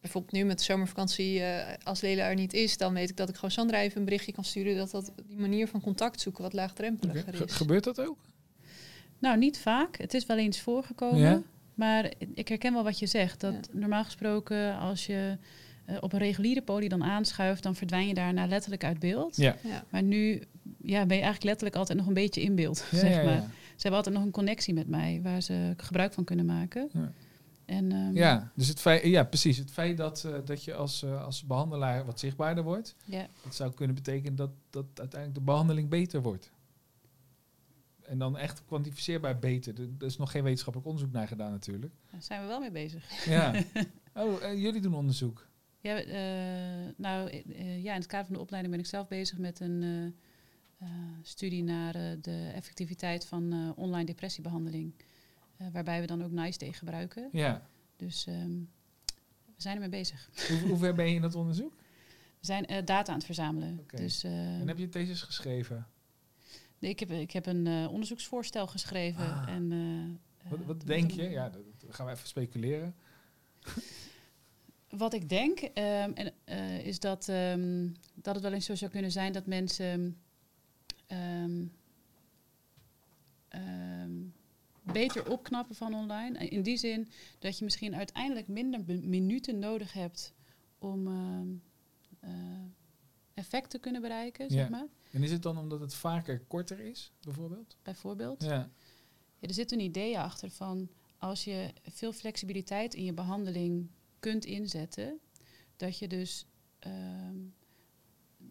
bijvoorbeeld 0.00 0.32
nu 0.32 0.44
met 0.44 0.58
de 0.58 0.64
zomervakantie, 0.64 1.38
uh, 1.38 1.58
als 1.82 2.00
Lela 2.00 2.28
er 2.28 2.34
niet 2.34 2.52
is, 2.52 2.76
dan 2.76 2.94
weet 2.94 3.10
ik 3.10 3.16
dat 3.16 3.28
ik 3.28 3.34
gewoon 3.34 3.50
Sandra 3.50 3.80
even 3.80 3.98
een 3.98 4.04
berichtje 4.04 4.32
kan 4.32 4.44
sturen. 4.44 4.76
Dat 4.76 4.90
dat 4.90 5.12
die 5.26 5.38
manier 5.38 5.68
van 5.68 5.80
contact 5.80 6.20
zoeken 6.20 6.42
wat 6.42 6.52
laagdrempeliger 6.52 7.34
okay. 7.34 7.46
is. 7.46 7.52
Gebeurt 7.52 7.84
dat 7.84 8.00
ook? 8.00 8.18
Nou, 9.24 9.38
niet 9.38 9.58
vaak. 9.58 9.98
Het 9.98 10.14
is 10.14 10.26
wel 10.26 10.38
eens 10.38 10.60
voorgekomen. 10.60 11.44
Maar 11.74 12.12
ik 12.34 12.48
herken 12.48 12.72
wel 12.72 12.82
wat 12.82 12.98
je 12.98 13.06
zegt. 13.06 13.40
Dat 13.40 13.68
normaal 13.72 14.04
gesproken, 14.04 14.78
als 14.78 15.06
je 15.06 15.36
uh, 15.90 15.96
op 16.00 16.12
een 16.12 16.18
reguliere 16.18 16.62
poli 16.62 16.88
dan 16.88 17.04
aanschuift, 17.04 17.62
dan 17.62 17.74
verdwijn 17.74 18.06
je 18.06 18.14
daarna 18.14 18.46
letterlijk 18.46 18.84
uit 18.84 18.98
beeld. 18.98 19.36
Ja. 19.36 19.56
Maar 19.88 20.02
nu 20.02 20.42
ja, 20.82 21.06
ben 21.06 21.16
je 21.16 21.22
eigenlijk 21.22 21.44
letterlijk 21.44 21.76
altijd 21.76 21.98
nog 21.98 22.06
een 22.06 22.14
beetje 22.14 22.42
in 22.42 22.54
beeld. 22.54 22.84
zeg 22.92 23.24
maar. 23.24 23.40
Ze 23.76 23.82
hebben 23.82 23.96
altijd 23.96 24.14
nog 24.14 24.24
een 24.24 24.30
connectie 24.30 24.74
met 24.74 24.88
mij 24.88 25.20
waar 25.22 25.40
ze 25.40 25.74
gebruik 25.76 26.12
van 26.12 26.24
kunnen 26.24 26.46
maken. 26.46 26.90
En, 27.64 27.92
um, 27.92 28.16
ja, 28.16 28.50
dus 28.54 28.68
het 28.68 28.80
feit, 28.80 29.04
ja, 29.04 29.24
precies. 29.24 29.58
Het 29.58 29.70
feit 29.70 29.96
dat, 29.96 30.24
uh, 30.26 30.34
dat 30.44 30.64
je 30.64 30.74
als, 30.74 31.02
uh, 31.02 31.24
als 31.24 31.44
behandelaar 31.44 32.04
wat 32.04 32.20
zichtbaarder 32.20 32.64
wordt, 32.64 32.94
ja. 33.04 33.26
dat 33.42 33.54
zou 33.54 33.74
kunnen 33.74 33.94
betekenen 33.94 34.36
dat, 34.36 34.50
dat 34.70 34.86
uiteindelijk 34.94 35.34
de 35.34 35.44
behandeling 35.44 35.88
beter 35.88 36.22
wordt 36.22 36.50
en 38.06 38.18
dan 38.18 38.38
echt 38.38 38.64
kwantificeerbaar 38.64 39.38
beter. 39.38 39.74
Er 39.98 40.06
is 40.06 40.16
nog 40.16 40.30
geen 40.30 40.42
wetenschappelijk 40.42 40.90
onderzoek 40.90 41.12
naar 41.12 41.28
gedaan 41.28 41.50
natuurlijk. 41.50 41.92
Daar 42.10 42.22
zijn 42.22 42.40
we 42.40 42.46
wel 42.46 42.60
mee 42.60 42.70
bezig. 42.70 43.24
Ja. 43.24 43.54
Oh, 44.16 44.42
uh, 44.42 44.62
jullie 44.62 44.80
doen 44.80 44.94
onderzoek? 44.94 45.46
Ja, 45.80 46.04
uh, 46.04 46.92
nou 46.96 47.30
uh, 47.30 47.82
ja, 47.82 47.92
in 47.92 47.98
het 47.98 48.06
kader 48.06 48.26
van 48.26 48.34
de 48.34 48.40
opleiding 48.40 48.74
ben 48.74 48.82
ik 48.84 48.90
zelf 48.90 49.08
bezig 49.08 49.38
met 49.38 49.60
een 49.60 50.14
studie 51.22 51.62
naar 51.62 51.92
de 52.20 52.50
effectiviteit 52.54 53.26
van 53.26 53.74
online 53.76 54.04
depressiebehandeling. 54.04 54.94
waarbij 55.72 56.00
we 56.00 56.06
dan 56.06 56.24
ook 56.24 56.30
Nice 56.30 56.72
gebruiken. 56.72 57.28
Ja. 57.32 57.66
Dus 57.96 58.26
um, 58.26 58.70
we 59.44 59.62
zijn 59.62 59.74
ermee 59.74 59.88
bezig. 59.88 60.30
Hoe, 60.48 60.68
hoe, 60.68 60.78
ver 60.78 60.94
ben 60.94 61.08
je 61.08 61.14
in 61.14 61.22
dat 61.22 61.34
onderzoek? 61.34 61.74
We 62.40 62.46
zijn 62.46 62.84
data 62.84 63.12
aan 63.12 63.18
het 63.18 63.26
verzamelen. 63.26 63.78
Okay. 63.78 64.00
Dus, 64.00 64.24
en 64.24 64.68
heb 64.68 64.78
je 64.78 64.88
thesis 64.88 65.22
geschreven? 65.22 65.86
Ik 66.84 67.00
heb, 67.00 67.10
ik 67.10 67.30
heb 67.30 67.46
een 67.46 67.66
uh, 67.66 67.92
onderzoeksvoorstel 67.92 68.66
geschreven. 68.66 69.24
Ah. 69.24 69.48
En, 69.48 69.70
uh, 69.70 70.50
wat, 70.50 70.58
wat 70.66 70.86
denk 70.86 71.10
je? 71.10 71.22
Ja, 71.22 71.48
dat 71.48 71.62
gaan 71.88 72.06
we 72.06 72.12
even 72.12 72.28
speculeren. 72.28 72.94
Wat 74.88 75.14
ik 75.14 75.28
denk 75.28 75.60
um, 75.60 75.70
en, 75.74 76.32
uh, 76.48 76.86
is 76.86 76.98
dat, 77.00 77.28
um, 77.28 77.96
dat 78.14 78.34
het 78.34 78.44
wel 78.44 78.52
eens 78.52 78.66
zo 78.66 78.74
zou 78.74 78.90
kunnen 78.90 79.12
zijn 79.12 79.32
dat 79.32 79.46
mensen 79.46 80.16
um, 81.08 81.72
beter 84.82 85.30
opknappen 85.30 85.74
van 85.74 85.94
online. 85.94 86.48
In 86.48 86.62
die 86.62 86.76
zin 86.76 87.08
dat 87.38 87.58
je 87.58 87.64
misschien 87.64 87.94
uiteindelijk 87.94 88.48
minder 88.48 88.80
minuten 88.86 89.58
nodig 89.58 89.92
hebt 89.92 90.34
om 90.78 91.08
effect 93.34 93.70
te 93.70 93.78
kunnen 93.78 94.00
bereiken, 94.00 94.50
zeg 94.50 94.64
ja. 94.64 94.68
maar. 94.68 94.86
En 95.10 95.22
is 95.22 95.30
het 95.30 95.42
dan 95.42 95.58
omdat 95.58 95.80
het 95.80 95.94
vaker 95.94 96.40
korter 96.40 96.80
is, 96.80 97.12
bijvoorbeeld? 97.20 97.76
Bijvoorbeeld. 97.82 98.42
Ja. 98.42 98.70
ja 99.38 99.48
er 99.48 99.54
zit 99.54 99.72
een 99.72 99.80
idee 99.80 100.18
achter 100.18 100.50
van 100.50 100.88
als 101.18 101.44
je 101.44 101.72
veel 101.82 102.12
flexibiliteit 102.12 102.94
in 102.94 103.04
je 103.04 103.12
behandeling 103.12 103.90
kunt 104.18 104.44
inzetten, 104.44 105.18
dat 105.76 105.98
je 105.98 106.08
dus 106.08 106.46
um, 106.86 107.54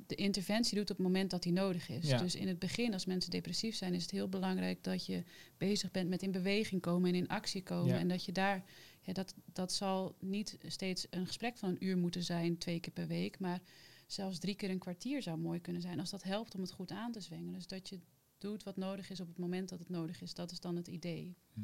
de 0.08 0.16
interventie 0.16 0.78
doet 0.78 0.90
op 0.90 0.98
het 0.98 1.06
moment 1.06 1.32
dat 1.32 1.44
die 1.44 1.52
nodig 1.52 1.90
is. 1.90 2.08
Ja. 2.08 2.18
Dus 2.18 2.36
in 2.36 2.48
het 2.48 2.60
begin, 2.60 2.94
als 2.94 3.06
mensen 3.06 3.32
depressief 3.32 3.76
zijn, 3.76 3.94
is 3.94 4.02
het 4.02 4.12
heel 4.12 4.30
belangrijk 4.30 4.84
dat 4.84 5.06
je 5.06 5.24
bezig 5.58 5.92
bent 5.92 6.10
met 6.10 6.22
in 6.22 6.32
beweging 6.32 6.82
komen 6.82 7.10
en 7.10 7.16
in 7.16 7.28
actie 7.28 7.64
komen. 7.64 7.94
Ja. 7.94 8.00
En 8.00 8.08
dat 8.08 8.26
je 8.26 8.32
daar, 8.32 8.64
ja, 9.02 9.14
dat, 9.14 9.34
dat 9.54 9.74
zal 9.74 10.16
niet 10.20 10.58
steeds 10.68 11.08
een 11.10 11.28
gesprek 11.28 11.58
van 11.58 11.70
een 11.70 11.86
uur 11.86 11.98
moeten 11.98 12.24
zijn, 12.24 12.58
twee 12.58 12.80
keer 12.80 12.94
per 12.94 13.08
week, 13.08 13.40
maar 13.40 13.62
zelfs 14.06 14.40
drie 14.40 14.56
keer 14.56 14.70
een 14.70 14.80
kwartier 14.80 15.22
zou 15.22 15.38
mooi 15.38 15.62
kunnen 15.62 15.82
zijn. 15.82 16.00
Als 16.00 16.10
dat 16.10 16.24
helpt 16.24 16.56
om 16.56 16.62
het 16.62 16.72
goed 16.72 16.92
aan 16.92 17.12
te 17.12 17.20
zwengelen. 17.20 17.54
Dus 17.54 17.68
dat 17.68 17.90
je 17.90 18.00
doet 18.44 18.64
wat 18.64 18.78
nodig 18.78 19.10
is 19.10 19.20
op 19.20 19.28
het 19.28 19.38
moment 19.38 19.70
dat 19.70 19.80
het 19.80 19.90
nodig 19.90 20.22
is. 20.22 20.34
Dat 20.34 20.52
is 20.52 20.60
dan 20.60 20.76
het 20.76 20.88
idee. 20.88 21.38
Hm. 21.54 21.60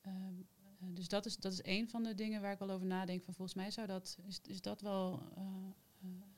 Ehm, 0.00 0.14
eh, 0.56 0.86
dus 0.94 1.08
dat 1.08 1.26
is, 1.26 1.36
dat 1.36 1.52
is 1.52 1.60
een 1.62 1.88
van 1.88 2.02
de 2.02 2.14
dingen 2.14 2.40
waar 2.40 2.52
ik 2.52 2.58
wel 2.58 2.70
over 2.70 2.86
nadenk. 2.86 3.22
Van 3.22 3.34
volgens 3.34 3.56
mij 3.56 3.70
zou 3.70 3.86
dat, 3.86 4.18
is, 4.26 4.40
is 4.46 4.60
dat 4.60 4.80
wel 4.80 5.22
uh, 5.38 5.44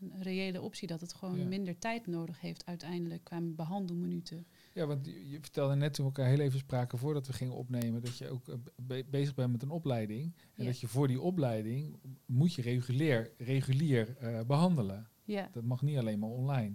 een 0.01 0.23
reële 0.23 0.61
optie. 0.61 0.89
Dat 0.89 1.01
het 1.01 1.15
gewoon 1.15 1.49
minder 1.49 1.79
tijd 1.79 2.07
nodig 2.07 2.41
heeft 2.41 2.67
uiteindelijk 2.67 3.25
qua 3.25 3.41
behandelminuten. 3.41 4.47
Ja, 4.73 4.87
want 4.87 5.07
je, 5.07 5.39
vertelde 5.41 5.75
net 5.75 5.95
toen 5.95 6.07
we 6.07 6.13
elkaar 6.17 6.31
heel 6.33 6.45
even 6.45 6.59
spraken 6.59 6.99
voordat 6.99 7.27
we 7.27 7.33
gingen 7.33 7.55
opnemen, 7.55 8.03
dat 8.03 8.19
je 8.19 8.29
ook 8.29 8.45
bezig 9.11 9.35
bent 9.35 9.53
met 9.53 9.63
een 9.63 9.71
opleiding. 9.71 10.35
En 10.55 10.65
dat 10.65 10.81
je 10.81 10.89
voor 10.89 11.09
die 11.09 11.21
opleiding 11.21 11.99
moet 12.27 12.55
je 12.55 12.63
regulier, 12.63 13.33
regulier 13.37 14.17
behandelen. 14.47 15.09
Ja. 15.29 15.49
Dat 15.53 15.65
mag 15.65 15.83
niet 15.83 15.99
alleen 15.99 16.19
maar 16.19 16.31
online. 16.31 16.75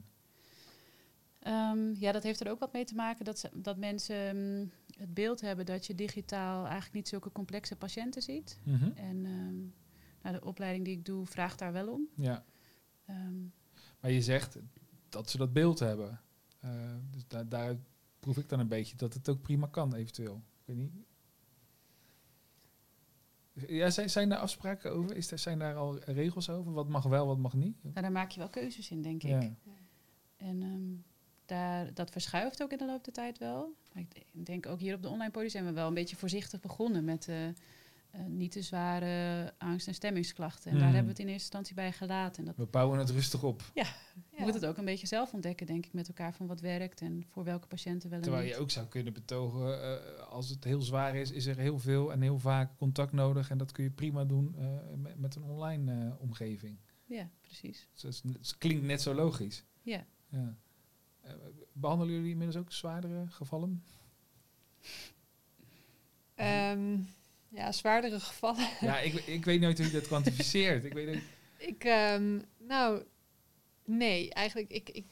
Um, 1.48 1.96
ja, 2.00 2.12
dat 2.12 2.24
heeft 2.24 2.40
er 2.40 2.50
ook 2.50 2.60
wat 2.60 2.74
mee 2.74 2.86
te 2.86 2.96
maken 2.96 3.26
dat, 3.26 3.40
ze, 3.40 3.50
dat 3.54 3.78
mensen 3.78 4.38
um, 4.38 4.72
het 4.98 5.14
beeld 5.14 5.42
hebben 5.42 5.66
dat 5.66 5.86
je 5.86 5.96
digitaal 5.96 6.64
eigenlijk 6.64 6.94
niet 6.94 7.08
zulke 7.08 7.32
complexe 7.32 7.76
patiënten 7.76 8.22
ziet. 8.22 8.60
Mm 8.64 8.76
-hmm. 8.76 8.92
En 8.96 9.26
um, 9.26 9.74
nou, 10.22 10.36
de 10.36 10.46
opleiding 10.46 10.86
die 10.86 10.98
ik 10.98 11.06
doe 11.06 11.26
vraagt 11.26 11.60
daar 11.60 11.74
wel 11.74 11.88
om. 11.88 12.08
Ja. 12.16 12.46
maar 14.00 14.12
je 14.12 14.22
zegt 14.22 14.58
dat 15.10 15.30
ze 15.30 15.38
dat 15.38 15.54
beeld 15.54 15.80
hebben. 15.80 16.22
Uh, 16.66 16.72
dus 17.12 17.28
daar, 17.28 17.50
daaruit 17.50 17.80
proef 18.20 18.38
ik 18.38 18.50
dan 18.50 18.60
een 18.60 18.68
beetje 18.68 18.96
dat 18.96 19.14
het 19.14 19.30
ook 19.30 19.42
prima 19.42 19.68
kan, 19.68 19.94
eventueel. 19.94 20.44
Ik 20.60 20.66
weet 20.66 20.78
niet. 20.78 20.92
Ja, 23.68 23.90
zijn, 23.90 24.10
zijn 24.10 24.32
er 24.32 24.38
afspraken 24.38 24.92
over? 24.92 25.16
Is 25.16 25.32
er, 25.32 25.40
zijn 25.40 25.60
daar 25.60 25.76
al 25.76 26.00
regels 26.00 26.50
over? 26.50 26.74
Wat 26.74 26.90
mag 26.90 27.04
wel, 27.04 27.28
wat 27.28 27.38
mag 27.38 27.54
niet? 27.54 27.84
Nou, 27.84 28.02
daar 28.02 28.12
maak 28.12 28.32
je 28.32 28.40
wel 28.40 28.50
keuzes 28.50 28.92
in, 28.92 29.02
denk 29.02 29.24
ik. 29.24 29.30
Ja. 29.30 29.52
En 30.38 31.04
daar, 31.46 31.94
dat 31.94 32.12
verschuift 32.12 32.64
ook 32.64 32.72
in 32.72 32.78
de 32.78 32.86
loop 32.86 33.04
der 33.04 33.14
tijd 33.14 33.38
wel. 33.38 33.76
Maar 33.94 34.04
ik 34.04 34.46
denk 34.46 34.66
ook 34.66 34.80
hier 34.80 34.96
op 34.96 35.02
de 35.02 35.10
online 35.10 35.32
podium 35.32 35.52
zijn 35.52 35.66
we 35.66 35.72
wel 35.72 35.88
een 35.88 35.94
beetje 35.94 36.16
voorzichtig 36.16 36.60
begonnen 36.60 37.04
met 37.04 37.28
uh, 37.28 37.36
niet 38.28 38.52
te 38.52 38.62
zware 38.62 39.54
angst- 39.58 39.88
en 39.88 39.94
stemmingsklachten. 39.94 40.72
En 40.72 40.78
daar 40.78 40.86
hmm. 40.86 40.96
hebben 40.96 41.14
we 41.14 41.20
het 41.20 41.28
in 41.28 41.34
eerste 41.34 41.44
instantie 41.44 41.76
bij 41.76 41.92
gelaten. 41.92 42.46
dat 42.46 42.56
we 42.56 42.66
bouwen 42.66 43.00
het 43.00 43.10
rustig 43.10 43.44
op. 43.44 43.72
Ja, 43.74 43.86
je 44.30 44.44
moet 44.44 44.54
het 44.54 44.66
ook 44.66 44.78
een 44.78 44.86
beetje 44.86 45.08
zelf 45.08 45.34
ontdekken, 45.34 45.66
denk 45.66 45.86
ik, 45.86 45.94
met 45.94 46.08
elkaar 46.08 46.34
van 46.34 46.48
wat 46.48 46.60
werkt 46.60 47.02
en 47.02 47.26
voor 47.30 47.44
welke 47.44 47.68
patiënten 47.68 48.10
wel. 48.10 48.22
Terwijl 48.22 48.48
je 48.48 48.58
ook 48.58 48.72
zou 48.72 48.88
kunnen 48.88 49.14
betogen, 49.14 49.82
uh, 49.82 50.28
als 50.28 50.50
het 50.50 50.64
heel 50.64 50.82
zwaar 50.82 51.16
is, 51.16 51.32
is 51.32 51.46
er 51.46 51.58
heel 51.58 51.80
veel 51.80 52.12
en 52.12 52.22
heel 52.22 52.40
vaak 52.40 52.78
contact 52.78 53.12
nodig. 53.12 53.50
En 53.50 53.58
dat 53.58 53.72
kun 53.72 53.84
je 53.84 53.90
prima 53.90 54.24
doen 54.26 54.56
met, 54.96 55.20
met, 55.20 55.36
een 55.36 55.44
online 55.44 56.18
omgeving. 56.20 56.78
Ja, 57.06 57.30
precies. 57.42 57.88
Dus 58.02 58.22
het 58.24 58.58
klinkt 58.58 58.84
net 58.84 59.02
zo 59.02 59.14
logisch. 59.14 59.64
Ja. 59.82 60.06
ja. 60.30 60.58
Eh, 61.24 61.34
behandelen 61.72 62.14
jullie 62.14 62.32
inmiddels 62.32 62.58
ook 62.58 62.72
zwaardere 62.72 63.26
gevallen? 63.28 63.84
Ehm, 66.36 67.00
ja, 67.54 67.72
zwaardere 67.72 68.20
gevallen. 68.20 68.68
Ja, 68.80 69.00
ik, 69.00 69.14
ik 69.14 69.46
weet 69.46 69.62
nooit 69.62 69.78
hoe 69.78 69.88
je 69.88 69.94
dat 69.94 70.08
kwantificeert. 70.08 70.86
ik 70.86 70.94
weet 70.94 71.22
Ik, 71.58 71.84
ehm, 71.84 72.40
nou, 72.60 73.04
nee, 73.86 74.34
eigenlijk, 74.34 74.72
ik, 74.72 74.90
ik, 74.90 75.06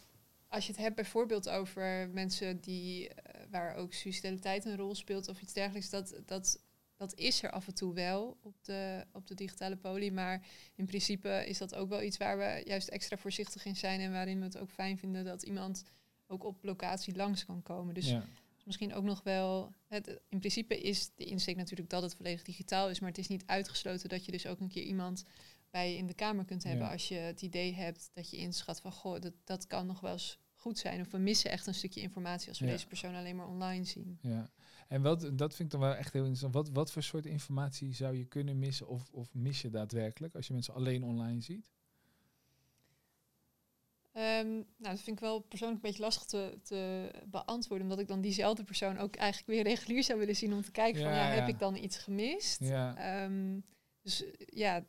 als 0.47 0.65
je 0.65 0.71
het 0.71 0.81
hebt 0.81 0.95
bijvoorbeeld 0.95 1.49
over 1.49 2.09
mensen 2.09 2.59
die, 2.59 3.03
uh, 3.03 3.13
waar 3.49 3.75
ook 3.75 3.93
suicidaliteit 3.93 4.65
een 4.65 4.77
rol 4.77 4.95
speelt 4.95 5.27
of 5.27 5.41
iets 5.41 5.53
dergelijks, 5.53 5.89
dat, 5.89 6.21
dat, 6.25 6.63
dat 6.95 7.15
is 7.15 7.43
er 7.43 7.51
af 7.51 7.67
en 7.67 7.73
toe 7.73 7.93
wel 7.93 8.37
op 8.41 8.55
de, 8.61 9.05
op 9.11 9.27
de 9.27 9.35
digitale 9.35 9.77
poli. 9.77 10.11
Maar 10.11 10.45
in 10.75 10.85
principe 10.85 11.43
is 11.45 11.57
dat 11.57 11.75
ook 11.75 11.89
wel 11.89 12.01
iets 12.01 12.17
waar 12.17 12.37
we 12.37 12.61
juist 12.65 12.87
extra 12.87 13.17
voorzichtig 13.17 13.65
in 13.65 13.75
zijn 13.75 13.99
en 13.99 14.11
waarin 14.11 14.37
we 14.37 14.45
het 14.45 14.57
ook 14.57 14.71
fijn 14.71 14.97
vinden 14.97 15.25
dat 15.25 15.43
iemand 15.43 15.83
ook 16.27 16.43
op 16.43 16.63
locatie 16.63 17.15
langs 17.15 17.45
kan 17.45 17.61
komen. 17.63 17.93
Dus 17.93 18.15
misschien 18.65 18.93
ook 18.93 19.03
nog 19.03 19.23
wel. 19.23 19.73
Het, 19.87 20.07
in 20.29 20.39
principe 20.39 20.79
is 20.81 21.11
de 21.15 21.25
insteek 21.25 21.55
natuurlijk 21.55 21.89
dat 21.89 22.01
het 22.01 22.15
volledig 22.15 22.43
digitaal 22.43 22.89
is, 22.89 22.99
maar 22.99 23.09
het 23.09 23.17
is 23.17 23.27
niet 23.27 23.43
uitgesloten 23.45 24.09
dat 24.09 24.25
je 24.25 24.31
dus 24.31 24.47
ook 24.47 24.59
een 24.59 24.67
keer 24.67 24.83
iemand 24.83 25.25
bij 25.69 25.91
je 25.91 25.97
in 25.97 26.07
de 26.07 26.13
kamer 26.13 26.45
kunt 26.45 26.63
hebben 26.63 26.89
als 26.89 27.07
je 27.07 27.15
het 27.15 27.41
idee 27.41 27.73
hebt 27.73 28.09
dat 28.13 28.29
je 28.29 28.37
inschat 28.37 28.81
van 28.81 28.91
goh, 28.91 29.19
dat, 29.19 29.33
dat 29.43 29.67
kan 29.67 29.85
nog 29.85 29.99
wel 29.99 30.11
eens 30.11 30.39
goed 30.53 30.79
zijn. 30.79 31.01
Of 31.01 31.11
we 31.11 31.17
missen 31.17 31.51
echt 31.51 31.67
een 31.67 31.73
stukje 31.73 32.01
informatie 32.01 32.49
als 32.49 32.59
we 32.59 32.65
deze 32.65 32.87
persoon 32.87 33.15
alleen 33.15 33.35
maar 33.35 33.47
online 33.47 33.83
zien. 33.83 34.19
Ja, 34.21 34.51
en 34.87 35.01
wat, 35.01 35.31
dat 35.33 35.55
vind 35.55 35.73
ik 35.73 35.79
dan 35.79 35.89
wel 35.89 35.95
echt 35.95 36.13
heel 36.13 36.21
interessant. 36.21 36.53
Wat, 36.53 36.69
wat 36.69 36.91
voor 36.91 37.03
soort 37.03 37.25
informatie 37.25 37.93
zou 37.93 38.15
je 38.15 38.25
kunnen 38.25 38.59
missen 38.59 38.87
of, 38.87 39.09
of 39.11 39.33
mis 39.33 39.61
je 39.61 39.69
daadwerkelijk 39.69 40.35
als 40.35 40.47
je 40.47 40.53
mensen 40.53 40.73
alleen 40.73 41.03
online 41.03 41.41
ziet? 41.41 41.71
Um, 44.13 44.53
nou, 44.53 44.65
dat 44.95 45.01
vind 45.01 45.17
ik 45.17 45.19
wel 45.19 45.39
persoonlijk 45.39 45.83
een 45.83 45.89
beetje 45.89 46.03
lastig 46.03 46.23
te, 46.23 46.59
te, 46.63 47.11
beantwoorden, 47.25 47.87
omdat 47.87 47.99
ik 47.99 48.07
dan 48.07 48.21
diezelfde 48.21 48.63
persoon 48.63 48.97
ook 48.97 49.15
eigenlijk 49.15 49.47
weer 49.47 49.63
regulier 49.63 50.03
zou 50.03 50.19
willen 50.19 50.35
zien 50.35 50.53
om 50.53 50.61
te 50.61 50.71
kijken 50.71 51.01
van 51.01 51.11
ja, 51.11 51.25
heb 51.25 51.47
ik 51.47 51.59
dan 51.59 51.75
iets 51.75 51.97
gemist? 51.97 52.59
Ja. 52.59 53.23
Um, 53.23 53.65
dus 54.01 54.23
ja, 54.37 54.85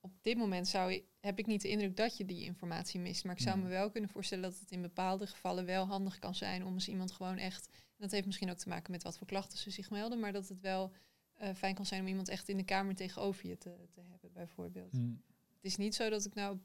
op 0.00 0.12
dit 0.20 0.36
moment 0.36 0.68
zou 0.68 0.92
ik, 0.92 1.04
heb 1.20 1.38
ik 1.38 1.46
niet 1.46 1.62
de 1.62 1.68
indruk 1.68 1.96
dat 1.96 2.16
je 2.16 2.24
die 2.24 2.44
informatie 2.44 3.00
mist, 3.00 3.24
maar 3.24 3.34
ik 3.34 3.42
zou 3.42 3.58
me 3.58 3.68
wel 3.68 3.90
kunnen 3.90 4.10
voorstellen 4.10 4.50
dat 4.50 4.58
het 4.60 4.70
in 4.70 4.82
bepaalde 4.82 5.26
gevallen 5.26 5.64
wel 5.64 5.86
handig 5.86 6.18
kan 6.18 6.34
zijn 6.34 6.64
om 6.64 6.72
eens 6.72 6.88
iemand 6.88 7.12
gewoon 7.12 7.38
echt, 7.38 7.68
en 7.72 7.98
dat 7.98 8.10
heeft 8.10 8.26
misschien 8.26 8.50
ook 8.50 8.58
te 8.58 8.68
maken 8.68 8.92
met 8.92 9.02
wat 9.02 9.18
voor 9.18 9.26
klachten 9.26 9.58
ze 9.58 9.70
zich 9.70 9.90
melden, 9.90 10.20
maar 10.20 10.32
dat 10.32 10.48
het 10.48 10.60
wel 10.60 10.92
uh, 11.42 11.48
fijn 11.54 11.74
kan 11.74 11.86
zijn 11.86 12.00
om 12.00 12.06
iemand 12.06 12.28
echt 12.28 12.48
in 12.48 12.56
de 12.56 12.64
kamer 12.64 12.94
tegenover 12.94 13.46
je 13.48 13.58
te, 13.58 13.76
te 13.90 14.00
hebben, 14.00 14.32
bijvoorbeeld. 14.32 14.92
Hmm. 14.92 15.22
Het 15.54 15.64
is 15.64 15.76
niet 15.76 15.94
zo 15.94 16.10
dat 16.10 16.24
ik 16.24 16.34
nou 16.34 16.58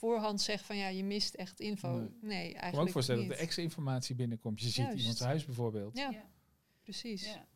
voorhand 0.00 0.40
zegt 0.40 0.64
van 0.64 0.76
ja, 0.76 0.88
je 0.88 1.04
mist 1.04 1.34
echt 1.34 1.60
info. 1.60 1.98
Nee, 1.98 2.08
nee 2.20 2.38
eigenlijk 2.38 2.66
Ik 2.66 2.72
kan 2.72 2.82
ook 2.82 2.90
voorstellen 2.90 3.28
dat 3.28 3.36
er 3.36 3.42
extra 3.42 3.62
informatie 3.62 4.14
binnenkomt. 4.14 4.60
Je 4.60 4.68
ziet 4.68 4.92
iemands 4.94 5.20
huis 5.20 5.44
bijvoorbeeld. 5.44 5.96
Ja, 5.96 6.24
precies. 6.82 7.24
Ja. 7.24 7.46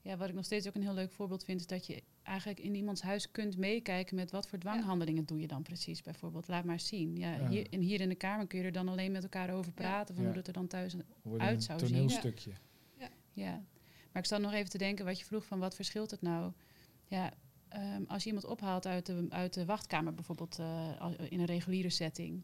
ja. 0.00 0.16
wat 0.16 0.28
ik 0.28 0.34
nog 0.34 0.44
steeds 0.44 0.68
ook 0.68 0.74
een 0.74 0.82
heel 0.82 0.94
leuk 0.94 1.12
voorbeeld 1.12 1.44
vind, 1.44 1.60
is 1.60 1.66
dat 1.66 1.86
je 1.86 2.02
eigenlijk 2.22 2.60
in 2.60 2.74
iemands 2.74 3.02
huis 3.02 3.30
kunt 3.30 3.56
meekijken 3.56 4.16
met 4.16 4.30
wat 4.30 4.48
voor 4.48 4.58
dwanghandelingen 4.58 5.24
doe 5.24 5.40
je 5.40 5.46
dan 5.46 5.62
precies. 5.62 6.02
Bijvoorbeeld, 6.02 6.48
laat 6.48 6.64
maar 6.64 6.80
zien. 6.80 7.16
Ja, 7.16 7.48
Hier, 7.48 7.66
en 7.70 7.80
hier 7.80 8.00
in 8.00 8.08
de 8.08 8.14
kamer 8.14 8.46
kun 8.46 8.58
je 8.58 8.64
er 8.64 8.72
dan 8.72 8.88
alleen 8.88 9.12
met 9.12 9.22
elkaar 9.22 9.50
over 9.50 9.72
praten 9.72 10.14
van 10.14 10.24
hoe 10.24 10.34
het 10.34 10.46
er 10.46 10.52
dan 10.52 10.66
thuis 10.66 10.96
uit 11.38 11.62
zou 11.62 11.86
zien. 11.86 11.96
Een 11.96 12.10
stukje. 12.10 12.50
Ja. 12.98 13.08
ja. 13.32 13.52
Maar 14.12 14.22
ik 14.22 14.24
sta 14.24 14.38
nog 14.38 14.52
even 14.52 14.70
te 14.70 14.78
denken 14.78 15.04
wat 15.04 15.18
je 15.18 15.24
vroeg 15.24 15.44
van 15.44 15.58
wat 15.58 15.74
verschilt 15.74 16.10
het 16.10 16.22
nou? 16.22 16.52
Ja, 17.06 17.32
Ehm, 17.74 18.02
als 18.06 18.22
je 18.22 18.28
iemand 18.28 18.46
ophaalt 18.46 18.86
uit 18.86 19.06
de, 19.06 19.26
uit 19.28 19.54
de 19.54 19.64
wachtkamer, 19.64 20.14
bijvoorbeeld 20.14 20.58
uh, 20.58 20.90
in 21.28 21.40
een 21.40 21.46
reguliere 21.46 21.90
setting, 21.90 22.42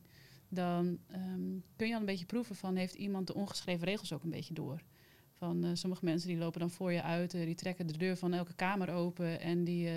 dan 0.48 0.98
ehm, 1.06 1.58
kun 1.76 1.86
je 1.86 1.94
al 1.94 2.00
een 2.00 2.06
beetje 2.06 2.26
proeven 2.26 2.56
van 2.56 2.76
heeft 2.76 2.94
iemand 2.94 3.26
de 3.26 3.34
ongeschreven 3.34 3.84
regels 3.84 4.12
ook 4.12 4.22
een 4.22 4.30
beetje 4.30 4.54
door. 4.54 4.82
Van 5.40 5.64
uh, 5.64 5.70
sommige 5.72 6.04
mensen 6.04 6.28
die 6.28 6.38
lopen 6.38 6.60
dan 6.60 6.70
voor 6.70 6.92
je 6.92 7.02
uit, 7.02 7.34
uh, 7.34 7.44
die 7.44 7.54
trekken 7.54 7.86
de 7.86 7.96
deur 7.96 8.16
van 8.16 8.32
elke 8.32 8.54
kamer 8.54 8.90
open 8.90 9.40
en 9.40 9.64
die, 9.64 9.86
uh, 9.86 9.92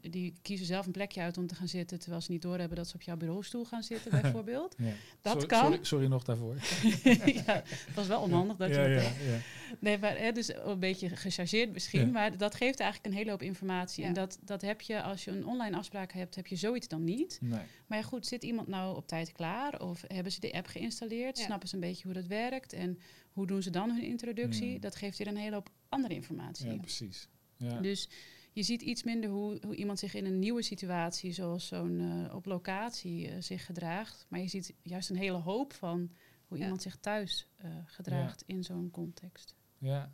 die 0.00 0.34
kiezen 0.42 0.66
zelf 0.66 0.86
een 0.86 0.92
plekje 0.92 1.20
uit 1.20 1.38
om 1.38 1.46
te 1.46 1.54
gaan 1.54 1.68
zitten, 1.68 1.98
terwijl 1.98 2.22
ze 2.22 2.30
niet 2.30 2.42
doorhebben 2.42 2.76
dat 2.76 2.88
ze 2.88 2.94
op 2.94 3.02
jouw 3.02 3.16
bureaustoel 3.16 3.64
gaan 3.64 3.82
zitten, 3.82 4.10
bijvoorbeeld. 4.20 4.74
ja. 4.78 4.92
Dat 5.22 5.32
sorry, 5.32 5.46
kan. 5.46 5.64
Sorry, 5.64 5.84
sorry, 5.84 6.06
nog 6.06 6.24
daarvoor. 6.24 6.54
ja, 7.46 7.62
het 7.64 7.94
was 7.94 8.06
wel 8.06 8.20
onhandig 8.20 8.56
dat 8.56 8.68
je. 8.68 8.74
Ja, 8.74 8.86
ja, 8.86 9.00
ja. 9.00 9.38
Nee, 9.78 9.98
maar 9.98 10.18
hè, 10.18 10.32
dus 10.32 10.54
een 10.54 10.78
beetje 10.78 11.16
gechargeerd 11.16 11.72
misschien, 11.72 12.10
maar 12.10 12.36
dat 12.36 12.54
geeft 12.54 12.80
eigenlijk 12.80 13.12
een 13.12 13.18
hele 13.18 13.30
hoop 13.30 13.42
informatie. 13.42 14.04
En 14.04 14.12
dat, 14.12 14.38
dat 14.44 14.62
heb 14.62 14.80
je 14.80 15.02
als 15.02 15.24
je 15.24 15.30
een 15.30 15.46
online 15.46 15.76
afspraak 15.76 16.12
hebt, 16.12 16.34
heb 16.34 16.46
je 16.46 16.56
zoiets 16.56 16.88
dan 16.88 17.04
niet. 17.04 17.38
Nee. 17.40 17.60
Maar 17.86 17.98
ja, 17.98 18.04
goed, 18.04 18.26
zit 18.26 18.42
iemand 18.42 18.68
nou 18.68 18.96
op 18.96 19.06
tijd 19.06 19.32
klaar 19.32 19.80
of 19.80 20.04
hebben 20.06 20.32
ze 20.32 20.40
de 20.40 20.52
app 20.52 20.66
geïnstalleerd? 20.66 21.38
Snappen 21.38 21.68
ze 21.68 21.74
een 21.74 21.80
beetje 21.80 22.04
hoe 22.04 22.14
dat 22.14 22.26
werkt 22.26 22.72
en 22.72 22.98
hoe 23.38 23.46
doen 23.46 23.62
ze 23.62 23.70
dan 23.70 23.90
hun 23.90 24.02
introductie? 24.02 24.78
Dat 24.88 24.96
geeft 24.96 25.18
weer 25.18 25.26
een 25.26 25.36
hele 25.36 25.54
hoop 25.54 25.70
andere 25.88 26.14
informatie. 26.14 26.70
Ja, 26.70 26.76
precies. 26.76 27.28
Ja. 27.56 27.80
Dus 27.80 28.08
je 28.52 28.62
ziet 28.62 28.82
iets 28.82 29.02
minder 29.02 29.30
hoe, 29.30 29.58
hoe 29.64 29.74
iemand 29.74 29.98
zich 29.98 30.14
in 30.14 30.24
een 30.24 30.38
nieuwe 30.38 30.62
situatie, 30.62 31.32
zoals 31.32 31.66
zo'n 31.66 32.00
uh, 32.00 32.34
op 32.34 32.46
locatie, 32.46 33.28
uh, 33.28 33.34
zich 33.40 33.66
gedraagt. 33.66 34.26
Maar 34.28 34.40
je 34.40 34.48
ziet 34.48 34.74
juist 34.82 35.10
een 35.10 35.16
hele 35.16 35.36
hoop 35.38 35.72
van 35.72 36.10
hoe 36.46 36.58
iemand 36.58 36.82
zich 36.82 36.96
thuis 36.96 37.48
uh, 37.64 37.76
gedraagt 37.84 38.42
in 38.46 38.64
zo'n 38.64 38.90
context. 38.90 39.54
Ja. 39.78 40.12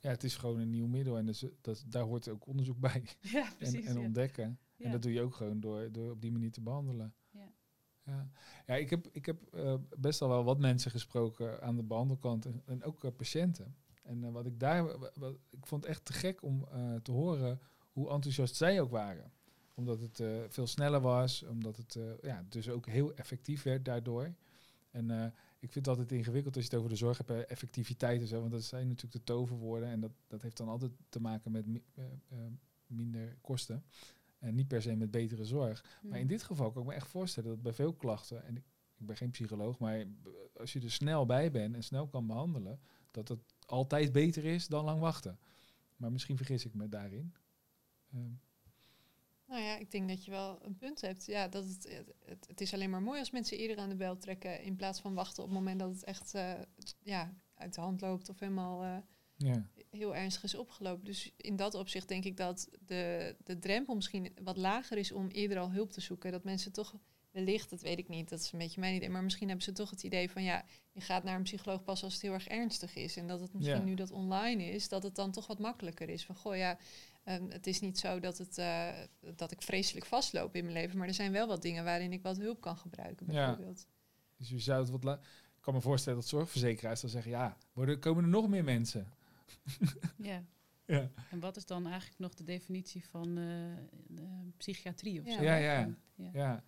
ja, 0.00 0.10
het 0.10 0.24
is 0.24 0.36
gewoon 0.36 0.58
een 0.58 0.70
nieuw 0.70 0.86
middel 0.86 1.18
en 1.18 1.26
dus, 1.26 1.44
dat, 1.60 1.84
daar 1.86 2.02
hoort 2.02 2.28
ook 2.28 2.46
onderzoek 2.46 2.78
bij. 2.78 3.04
Ja, 3.20 3.52
precies, 3.58 3.84
en, 3.84 3.96
en 3.96 3.98
ontdekken. 3.98 4.58
En 4.78 4.90
dat 4.90 5.02
doe 5.02 5.12
je 5.12 5.20
ook 5.20 5.34
gewoon 5.34 5.60
door, 5.60 5.92
door 5.92 6.10
op 6.10 6.20
die 6.20 6.32
manier 6.32 6.52
te 6.52 6.60
behandelen. 6.60 7.14
Ja. 7.30 7.52
Ja, 8.02 8.30
ja 8.66 8.74
ik 8.74 8.90
heb, 8.90 9.08
ik 9.12 9.26
heb 9.26 9.54
uh, 9.54 9.74
best 9.98 10.22
al 10.22 10.28
wel 10.28 10.44
wat 10.44 10.58
mensen 10.58 10.90
gesproken 10.90 11.62
aan 11.62 11.76
de 11.76 11.82
behandelkant 11.82 12.46
en, 12.46 12.62
en 12.64 12.82
ook 12.82 13.04
uh, 13.04 13.10
patiënten. 13.16 13.76
En 14.04 14.22
uh, 14.22 14.30
wat 14.30 14.46
ik 14.46 14.60
daar, 14.60 14.98
wat, 15.18 15.36
ik 15.50 15.66
vond 15.66 15.82
het 15.82 15.90
echt 15.90 16.04
te 16.04 16.12
gek 16.12 16.42
om 16.42 16.66
te 17.02 17.10
horen 17.10 17.60
hoe 17.92 18.10
enthousiast 18.10 18.56
zij 18.56 18.80
ook 18.80 18.90
waren. 18.90 19.32
Omdat 19.74 20.00
het 20.00 20.22
veel 20.48 20.66
sneller 20.66 21.00
was, 21.00 21.42
omdat 21.42 21.76
het 21.76 21.98
ja, 22.22 22.44
dus 22.48 22.68
ook 22.68 22.86
heel 22.86 23.14
effectief 23.14 23.62
werd 23.62 23.84
daardoor. 23.84 24.34
En 24.90 25.34
ik 25.58 25.72
vind 25.72 25.86
het 25.86 25.88
altijd 25.88 26.12
ingewikkeld 26.12 26.56
als 26.56 26.64
je 26.64 26.70
het 26.70 26.78
over 26.78 26.90
de 26.90 26.96
zorg 26.96 27.18
hebt, 27.18 27.46
effectiviteit 27.46 28.20
en 28.20 28.26
zo, 28.26 28.40
want 28.40 28.52
dat 28.52 28.62
zijn 28.62 28.88
natuurlijk 28.88 29.12
de 29.12 29.32
toverwoorden 29.32 29.88
en 29.88 30.00
dat, 30.00 30.12
dat 30.26 30.42
heeft 30.42 30.56
dan 30.56 30.68
altijd 30.68 30.92
te 31.08 31.20
maken 31.20 31.50
met 31.50 31.66
minder 32.86 33.36
kosten. 33.40 33.84
En 34.38 34.54
niet 34.54 34.68
per 34.68 34.82
se 34.82 34.96
met 34.96 35.10
betere 35.10 35.44
zorg. 35.44 35.98
Maar 36.02 36.18
in 36.18 36.26
dit 36.26 36.42
geval 36.42 36.70
kan 36.70 36.82
ik 36.82 36.88
me 36.88 36.94
echt 36.94 37.08
voorstellen 37.08 37.50
dat 37.50 37.62
bij 37.62 37.72
veel 37.72 37.94
klachten, 37.94 38.44
en 38.44 38.56
ik, 38.56 38.64
ik 38.96 39.06
ben 39.06 39.16
geen 39.16 39.30
psycholoog, 39.30 39.78
maar 39.78 40.04
als 40.56 40.72
je 40.72 40.80
er 40.80 40.90
snel 40.90 41.26
bij 41.26 41.50
bent 41.50 41.74
en 41.74 41.84
snel 41.84 42.06
kan 42.06 42.26
behandelen, 42.26 42.80
dat 43.10 43.28
het 43.28 43.53
altijd 43.66 44.12
beter 44.12 44.44
is 44.44 44.66
dan 44.66 44.84
lang 44.84 45.00
wachten. 45.00 45.38
Maar 45.96 46.12
misschien 46.12 46.36
vergis 46.36 46.64
ik 46.64 46.74
me 46.74 46.88
daarin. 46.88 47.34
Ehm. 48.12 48.32
Nou 49.46 49.62
ja, 49.62 49.76
ik 49.76 49.90
denk 49.90 50.08
dat 50.08 50.24
je 50.24 50.30
wel 50.30 50.58
een 50.64 50.76
punt 50.76 51.00
hebt. 51.00 51.26
Ja, 51.26 51.48
dat 51.48 51.64
het, 51.64 52.04
het, 52.24 52.46
het, 52.46 52.60
is 52.60 52.74
alleen 52.74 52.90
maar 52.90 53.02
mooi 53.02 53.18
als 53.18 53.30
mensen 53.30 53.58
eerder 53.58 53.78
aan 53.78 53.88
de 53.88 53.96
bel 53.96 54.16
trekken 54.16 54.62
in 54.62 54.76
plaats 54.76 55.00
van 55.00 55.14
wachten 55.14 55.42
op 55.42 55.48
het 55.48 55.58
moment 55.58 55.78
dat 55.78 55.90
het 55.90 56.04
echt 56.04 56.34
uh, 56.34 56.52
ja, 57.02 57.34
uit 57.54 57.74
de 57.74 57.80
hand 57.80 58.00
loopt 58.00 58.28
of 58.28 58.38
helemaal 58.38 58.84
uh, 58.84 58.96
ja. 59.36 59.68
heel 59.90 60.16
ernstig 60.16 60.42
is 60.42 60.54
opgelopen. 60.54 61.04
Dus 61.04 61.32
in 61.36 61.56
dat 61.56 61.74
opzicht 61.74 62.08
denk 62.08 62.24
ik 62.24 62.36
dat 62.36 62.68
de, 62.86 63.36
de 63.44 63.58
drempel 63.58 63.94
misschien 63.94 64.32
wat 64.42 64.56
lager 64.56 64.98
is 64.98 65.12
om 65.12 65.28
eerder 65.28 65.58
al 65.58 65.72
hulp 65.72 65.92
te 65.92 66.00
zoeken. 66.00 66.32
Dat 66.32 66.44
mensen 66.44 66.72
toch 66.72 66.94
wellicht, 67.34 67.70
dat 67.70 67.80
weet 67.80 67.98
ik 67.98 68.08
niet, 68.08 68.28
dat 68.28 68.40
is 68.40 68.52
een 68.52 68.58
beetje 68.58 68.80
mijn 68.80 68.94
idee, 68.94 69.10
maar 69.10 69.22
misschien 69.22 69.48
hebben 69.48 69.64
ze 69.64 69.72
toch 69.72 69.90
het 69.90 70.02
idee 70.02 70.30
van 70.30 70.42
ja, 70.42 70.64
je 70.92 71.00
gaat 71.00 71.24
naar 71.24 71.36
een 71.36 71.42
psycholoog 71.42 71.84
pas 71.84 72.02
als 72.02 72.12
het 72.12 72.22
heel 72.22 72.32
erg 72.32 72.48
ernstig 72.48 72.94
is. 72.94 73.16
En 73.16 73.26
dat 73.26 73.40
het 73.40 73.52
misschien 73.54 73.84
nu 73.84 73.94
dat 73.94 74.10
online 74.10 74.64
is, 74.64 74.88
dat 74.88 75.02
het 75.02 75.14
dan 75.14 75.30
toch 75.30 75.46
wat 75.46 75.58
makkelijker 75.58 76.08
is. 76.08 76.24
Van 76.24 76.34
goh 76.34 76.56
ja, 76.56 76.78
um, 77.24 77.50
het 77.50 77.66
is 77.66 77.80
niet 77.80 77.98
zo 77.98 78.20
dat, 78.20 78.38
het, 78.38 78.58
uh, 78.58 78.88
dat 79.36 79.50
ik 79.50 79.62
vreselijk 79.62 80.06
vastloop 80.06 80.54
in 80.54 80.64
mijn 80.64 80.76
leven, 80.76 80.98
maar 80.98 81.08
er 81.08 81.14
zijn 81.14 81.32
wel 81.32 81.46
wat 81.46 81.62
dingen 81.62 81.84
waarin 81.84 82.12
ik 82.12 82.22
wat 82.22 82.36
hulp 82.36 82.60
kan 82.60 82.76
gebruiken, 82.76 83.26
bijvoorbeeld. 83.26 83.86
Ja. 83.88 83.94
Dus 84.36 84.48
je 84.48 84.58
zou 84.58 84.80
het 84.80 84.90
wat. 84.90 85.04
La 85.04 85.14
ik 85.54 85.70
kan 85.70 85.74
me 85.74 85.80
voorstellen 85.80 86.18
dat 86.18 86.28
zorgverzekeraars 86.28 87.00
dan 87.00 87.10
zeggen: 87.10 87.30
ja, 87.30 87.56
worden, 87.72 87.98
komen 87.98 88.22
er 88.24 88.30
nog 88.30 88.48
meer 88.48 88.64
mensen? 88.64 89.12
ja. 90.16 90.44
ja. 90.86 91.10
En 91.30 91.40
wat 91.40 91.56
is 91.56 91.66
dan 91.66 91.86
eigenlijk 91.86 92.18
nog 92.18 92.34
de 92.34 92.44
definitie 92.44 93.06
van 93.06 93.38
uh, 93.38 93.76
psychiatrie 94.56 95.20
of 95.20 95.26
ja. 95.26 95.34
zo? 95.34 95.42
Ja, 95.42 95.56
ja. 95.56 95.88
ja. 96.14 96.30
ja 96.32 96.64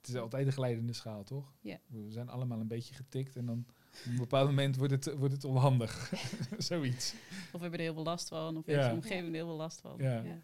het 0.00 0.08
is 0.08 0.16
altijd 0.16 0.46
een 0.46 0.52
glijdende 0.52 0.92
schaal, 0.92 1.24
toch? 1.24 1.52
Ja. 1.60 1.80
We 1.86 2.10
zijn 2.10 2.28
allemaal 2.28 2.60
een 2.60 2.66
beetje 2.66 2.94
getikt 2.94 3.36
en 3.36 3.46
dan 3.46 3.66
op 4.06 4.10
een 4.10 4.16
bepaald 4.16 4.48
moment 4.48 4.76
wordt 4.76 4.92
het, 4.92 5.14
wordt 5.16 5.34
het 5.34 5.44
onhandig. 5.44 6.12
Zoiets. 6.58 7.14
Of 7.30 7.52
we 7.52 7.58
hebben 7.58 7.78
er 7.78 7.84
heel 7.84 7.94
veel 7.94 8.02
last 8.02 8.28
van, 8.28 8.56
of 8.56 8.66
heeft 8.66 8.88
de 8.88 8.94
omgeving 8.94 9.26
er 9.26 9.34
heel 9.34 9.46
veel 9.46 9.56
last 9.56 9.80
van. 9.80 9.94
Ja. 9.98 10.20
ja. 10.20 10.40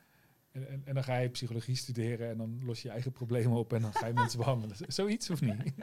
En, 0.52 0.68
en, 0.68 0.82
en, 0.84 0.94
dan 0.94 1.04
ga 1.04 1.16
je 1.16 1.28
psychologie 1.28 1.76
studeren 1.76 2.28
en 2.28 2.36
dan 2.36 2.64
los 2.64 2.82
je 2.82 2.88
je 2.88 2.92
eigen 2.92 3.12
problemen 3.12 3.58
op 3.58 3.72
en 3.72 3.82
dan 3.82 3.92
ga 3.92 4.06
je 4.06 4.12
mensen 4.12 4.38
behandelen. 4.38 4.76
Zoiets 4.92 5.30
of 5.30 5.40
niet? 5.40 5.74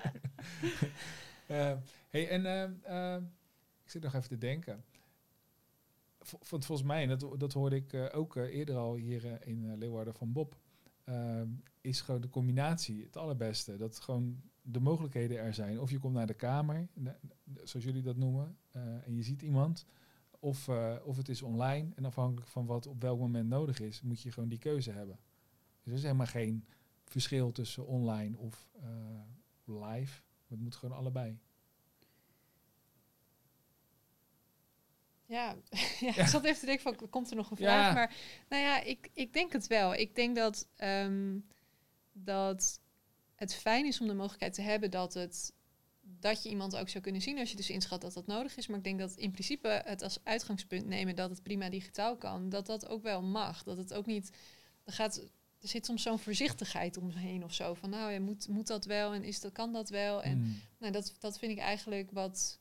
uh, 1.47 1.73
hey, 2.09 2.29
en 2.29 2.45
uh, 2.45 3.15
uh, 3.15 3.23
ik 3.83 3.89
zit 3.89 4.03
nog 4.03 4.13
even 4.13 4.29
te 4.29 4.37
denken. 4.37 4.83
Want 6.49 6.65
volgens 6.65 6.87
mij, 6.87 7.01
en 7.01 7.09
dat, 7.09 7.39
dat 7.39 7.53
hoorde 7.53 7.75
ik 7.75 8.09
ook 8.13 8.35
eerder 8.35 8.75
al 8.75 8.95
hier 8.95 9.47
in 9.47 9.77
Leeuwarden 9.77 10.13
van 10.13 10.31
Bob. 10.31 10.60
Ehm, 11.03 11.47
is 11.81 12.01
gewoon 12.01 12.21
de 12.21 12.29
combinatie 12.29 13.03
het 13.03 13.17
allerbeste. 13.17 13.77
Dat 13.77 13.99
gewoon 13.99 14.41
de 14.61 14.79
mogelijkheden 14.79 15.37
er 15.37 15.53
zijn. 15.53 15.79
Of 15.79 15.91
je 15.91 15.99
komt 15.99 16.13
naar 16.13 16.27
de 16.27 16.33
kamer, 16.33 16.87
zoals 17.63 17.85
jullie 17.85 18.01
dat 18.01 18.17
noemen, 18.17 18.57
uh, 18.75 19.07
en 19.07 19.15
je 19.15 19.23
ziet 19.23 19.41
iemand. 19.41 19.85
Of, 20.39 20.67
uh, 20.67 20.95
of 21.03 21.17
het 21.17 21.29
is 21.29 21.41
online. 21.41 21.91
En 21.95 22.05
afhankelijk 22.05 22.47
van 22.47 22.65
wat 22.65 22.87
op 22.87 23.01
welk 23.01 23.19
moment 23.19 23.49
nodig 23.49 23.79
is, 23.79 24.01
moet 24.01 24.21
je 24.21 24.31
gewoon 24.31 24.49
die 24.49 24.59
keuze 24.59 24.91
hebben. 24.91 25.19
Dus 25.81 25.91
er 25.91 25.97
is 25.97 26.03
helemaal 26.03 26.25
geen 26.25 26.65
verschil 27.05 27.51
tussen 27.51 27.87
online 27.87 28.37
of 28.37 28.69
uh, 28.83 29.81
live. 29.81 30.21
Het 30.47 30.59
moet 30.59 30.75
gewoon 30.75 30.97
allebei. 30.97 31.39
Ja, 35.37 35.55
ja, 35.99 36.15
ik 36.15 36.27
zat 36.27 36.43
even 36.43 36.59
te 36.59 36.65
denken 36.65 36.83
van, 36.83 37.09
komt 37.09 37.29
er 37.29 37.35
nog 37.35 37.51
een 37.51 37.57
vraag? 37.57 37.93
Maar 37.93 38.15
nou 38.49 38.63
ja, 38.63 38.81
ik, 38.81 39.09
ik 39.13 39.33
denk 39.33 39.51
het 39.51 39.67
wel. 39.67 39.93
Ik 39.93 40.15
denk 40.15 40.35
dat, 40.35 40.67
um, 40.77 41.47
dat 42.11 42.79
het 43.35 43.53
fijn 43.53 43.85
is 43.85 44.01
om 44.01 44.07
de 44.07 44.13
mogelijkheid 44.13 44.53
te 44.53 44.61
hebben 44.61 44.91
dat, 44.91 45.13
het, 45.13 45.53
dat 46.01 46.43
je 46.43 46.49
iemand 46.49 46.75
ook 46.75 46.89
zou 46.89 47.03
kunnen 47.03 47.21
zien 47.21 47.39
als 47.39 47.49
je 47.49 47.55
dus 47.55 47.69
inschat 47.69 48.01
dat 48.01 48.13
dat 48.13 48.27
nodig 48.27 48.57
is. 48.57 48.67
Maar 48.67 48.77
ik 48.77 48.83
denk 48.83 48.99
dat 48.99 49.15
in 49.15 49.31
principe 49.31 49.81
het 49.85 50.01
als 50.01 50.19
uitgangspunt 50.23 50.85
nemen 50.85 51.15
dat 51.15 51.29
het 51.29 51.43
prima 51.43 51.69
digitaal 51.69 52.17
kan, 52.17 52.49
dat 52.49 52.65
dat 52.65 52.87
ook 52.87 53.03
wel 53.03 53.21
mag. 53.21 53.63
Dat 53.63 53.77
het 53.77 53.93
ook 53.93 54.05
niet, 54.05 54.29
er, 54.83 54.93
gaat, 54.93 55.17
er 55.61 55.67
zit 55.67 55.85
soms 55.85 56.03
zo'n 56.03 56.19
voorzichtigheid 56.19 56.97
omheen 56.97 57.43
of 57.43 57.53
zo. 57.53 57.73
Van 57.73 57.89
nou, 57.89 58.11
ja, 58.11 58.19
moet, 58.19 58.47
moet 58.47 58.67
dat 58.67 58.85
wel 58.85 59.13
en 59.13 59.23
is 59.23 59.39
dat, 59.39 59.51
kan 59.51 59.73
dat 59.73 59.89
wel? 59.89 60.23
En 60.23 60.37
mm. 60.37 60.61
nou, 60.79 60.91
dat, 60.91 61.15
dat 61.19 61.39
vind 61.39 61.51
ik 61.51 61.59
eigenlijk 61.59 62.11
wat 62.11 62.59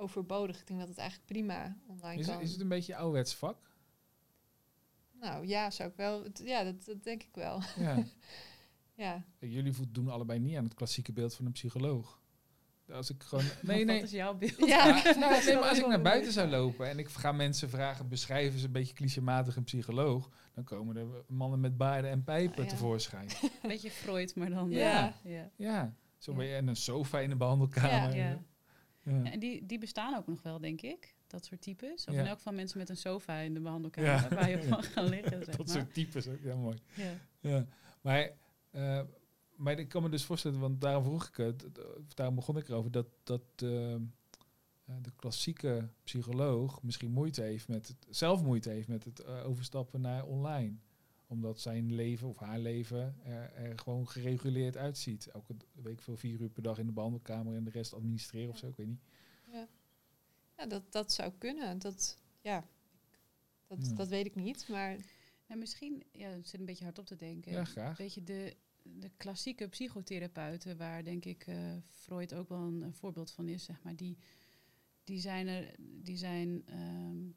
overbodig. 0.00 0.60
Ik 0.60 0.66
denk 0.66 0.78
dat 0.78 0.88
het 0.88 0.98
eigenlijk 0.98 1.28
prima 1.28 1.76
online 1.86 2.20
is 2.20 2.26
kan. 2.26 2.34
Het, 2.34 2.44
is 2.44 2.52
het 2.52 2.60
een 2.60 2.68
beetje 2.68 2.96
ouderwets 2.96 3.34
vak? 3.34 3.70
Nou 5.20 5.46
ja, 5.46 5.70
zou 5.70 5.88
ik 5.88 5.96
wel. 5.96 6.26
Ja, 6.44 6.64
dat, 6.64 6.84
dat 6.84 7.04
denk 7.04 7.22
ik 7.22 7.34
wel. 7.34 7.62
Ja. 7.76 8.04
ja. 9.04 9.24
Jullie 9.38 9.74
doen 9.88 10.08
allebei 10.08 10.38
niet 10.38 10.56
aan 10.56 10.64
het 10.64 10.74
klassieke 10.74 11.12
beeld 11.12 11.34
van 11.34 11.46
een 11.46 11.52
psycholoog. 11.52 12.20
Als 12.92 13.10
ik 13.10 13.22
gewoon. 13.22 13.44
Nee, 13.62 13.84
nee. 13.84 14.00
Wat 14.00 14.04
is 14.04 14.10
jouw 14.10 14.34
beeld? 14.34 14.66
Ja, 14.66 14.86
nou, 15.18 15.44
nee, 15.44 15.54
maar 15.54 15.68
als 15.68 15.78
ik 15.78 15.86
naar 15.86 16.02
buiten 16.02 16.32
zou 16.32 16.48
lopen 16.48 16.88
en 16.88 16.98
ik 16.98 17.08
ga 17.08 17.32
mensen 17.32 17.70
vragen, 17.70 18.08
beschrijven 18.08 18.58
ze 18.58 18.66
een 18.66 18.72
beetje 18.72 18.94
clichématig 18.94 19.56
een 19.56 19.64
psycholoog, 19.64 20.30
dan 20.54 20.64
komen 20.64 20.96
er 20.96 21.06
mannen 21.26 21.60
met 21.60 21.76
baarden 21.76 22.10
en 22.10 22.24
pijpen 22.24 22.62
oh, 22.62 22.68
tevoorschijn. 22.68 23.28
Beetje 23.62 23.90
Freud, 23.90 24.34
maar 24.34 24.50
dan. 24.50 24.70
Ja, 24.70 25.14
ja. 25.24 25.50
ja. 25.56 25.94
Zo 26.18 26.34
ben 26.34 26.46
je 26.46 26.54
en 26.54 26.68
een 26.68 26.76
sofa 26.76 27.20
in 27.20 27.28
de 27.28 27.36
behandelkamer. 27.36 28.16
Ja, 28.16 28.42
ja. 29.02 29.24
En 29.24 29.38
die, 29.38 29.66
die 29.66 29.78
bestaan 29.78 30.16
ook 30.16 30.26
nog 30.26 30.42
wel, 30.42 30.60
denk 30.60 30.80
ik. 30.80 31.14
Dat 31.26 31.44
soort 31.44 31.62
types. 31.62 32.06
Of 32.06 32.14
in 32.14 32.26
elk 32.26 32.36
geval 32.36 32.52
mensen 32.52 32.78
met 32.78 32.88
een 32.88 32.96
sofa 32.96 33.38
in 33.38 33.54
de 33.54 33.60
behandelkamer 33.60 34.34
waar 34.34 34.50
je 34.50 34.60
op 34.60 34.68
mag 34.68 34.92
gaan 34.92 35.08
liggen. 35.08 35.44
Zeg 35.44 35.56
dat 35.56 35.70
soort 35.70 35.94
types 35.94 36.28
ook, 36.28 36.40
ja 36.42 36.54
mooi. 36.54 36.78
Ja. 37.40 37.66
Maar, 38.00 38.30
uh, 38.70 39.02
maar 39.56 39.78
ik 39.78 39.88
kan 39.88 40.02
me 40.02 40.08
dus 40.08 40.24
voorstellen, 40.24 40.60
want 40.60 40.80
daarom 40.80 41.04
vroeg 41.04 41.28
ik 41.28 41.36
het, 41.36 41.66
daarom 42.14 42.34
begon 42.34 42.56
ik 42.56 42.68
erover, 42.68 42.90
dat, 42.90 43.06
dat 43.22 43.42
uh, 43.62 43.96
de 44.84 45.12
klassieke 45.16 45.88
psycholoog 46.04 46.82
misschien 46.82 47.10
moeite 47.10 47.42
heeft 47.42 47.68
met 47.68 47.88
het, 47.88 48.06
zelf 48.08 48.42
moeite 48.42 48.70
heeft 48.70 48.88
met 48.88 49.04
het 49.04 49.20
uh, 49.20 49.46
overstappen 49.46 50.00
naar 50.00 50.24
online 50.24 50.76
omdat 51.30 51.60
zijn 51.60 51.94
leven 51.94 52.28
of 52.28 52.36
haar 52.36 52.58
leven 52.58 53.16
er, 53.22 53.52
er, 53.54 53.78
gewoon 53.78 54.08
gereguleerd 54.08 54.76
uitziet. 54.76 55.26
Elke 55.26 55.56
week 55.72 56.00
veel 56.00 56.16
vier 56.16 56.40
uur 56.40 56.50
per 56.50 56.62
dag 56.62 56.78
in 56.78 56.86
de 56.86 56.92
behandelkamer 56.92 57.56
en 57.56 57.64
de 57.64 57.70
rest 57.70 57.94
administreren 57.94 58.48
of 58.48 58.58
zo, 58.58 58.68
ik 58.68 58.76
weet 58.76 58.86
niet. 58.86 59.02
Ja, 59.52 59.68
ja 60.56 60.66
dat, 60.66 60.92
dat 60.92 61.12
zou 61.12 61.32
kunnen. 61.38 61.78
Dat, 61.78 62.18
ja, 62.40 62.66
dat, 63.66 63.92
dat 63.96 64.08
weet 64.08 64.26
ik 64.26 64.34
niet, 64.34 64.68
maar... 64.68 64.96
Nou, 65.46 65.60
misschien, 65.60 66.02
ja, 66.12 66.28
het 66.28 66.48
zit 66.48 66.60
een 66.60 66.66
beetje 66.66 66.84
hard 66.84 66.98
op 66.98 67.06
te 67.06 67.16
denken. 67.16 67.52
Ja, 67.52 67.64
graag. 67.64 67.98
Weet 67.98 68.14
je, 68.14 68.22
de, 68.22 68.56
de 68.82 69.10
klassieke 69.16 69.68
psychotherapeuten, 69.68 70.76
waar 70.76 71.04
denk 71.04 71.24
ik 71.24 71.46
uh, 71.46 71.76
Freud 71.88 72.34
ook 72.34 72.48
wel 72.48 72.58
een, 72.58 72.94
voorbeeld 72.94 73.30
van 73.30 73.48
is, 73.48 73.64
zeg 73.64 73.82
maar, 73.82 73.96
die, 73.96 74.18
die 75.04 75.20
zijn 75.20 75.46
er, 75.46 75.74
die 75.78 76.16
zijn... 76.16 76.64
Um, 76.72 77.34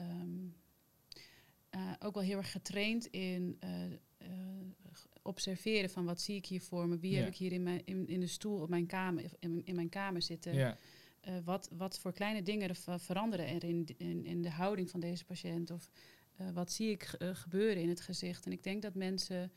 um, 0.00 0.54
uh, 1.74 1.92
ook 1.98 2.14
wel 2.14 2.22
heel 2.22 2.36
erg 2.36 2.50
getraind 2.50 3.06
in 3.06 3.58
uh, 3.64 3.70
uh, 3.90 4.28
observeren 5.22 5.90
van 5.90 6.04
wat 6.04 6.20
zie 6.20 6.36
ik 6.36 6.46
hier 6.46 6.60
voor 6.60 6.88
me, 6.88 6.98
wie 6.98 7.16
heb 7.16 7.26
ik 7.26 7.36
hier 7.36 7.52
in, 7.52 7.62
mijn, 7.62 7.80
in, 7.84 8.06
in 8.08 8.20
de 8.20 8.26
stoel 8.26 8.60
op 8.60 8.68
mijn 8.68 8.86
kamer, 8.86 9.24
in, 9.38 9.64
in 9.64 9.74
mijn 9.74 9.88
kamer 9.88 10.22
zitten. 10.22 10.54
Yeah. 10.54 10.74
wat, 11.44 11.70
wat 11.76 11.98
voor 11.98 12.12
kleine 12.12 12.42
dingen 12.42 12.68
er 12.68 13.00
veranderen 13.00 13.46
er 13.46 13.64
in, 13.64 13.86
in, 13.96 14.24
in, 14.24 14.42
de 14.42 14.50
houding 14.50 14.90
van 14.90 15.00
deze 15.00 15.24
patiënt 15.24 15.70
of 15.70 15.90
wat 16.52 16.72
zie 16.72 16.90
ik 16.90 17.16
gebeuren 17.18 17.82
in 17.82 17.88
het 17.88 18.00
gezicht. 18.00 18.46
En 18.46 18.52
ik 18.52 18.62
denk 18.62 18.82
dat 18.82 18.94
mensen 18.94 19.52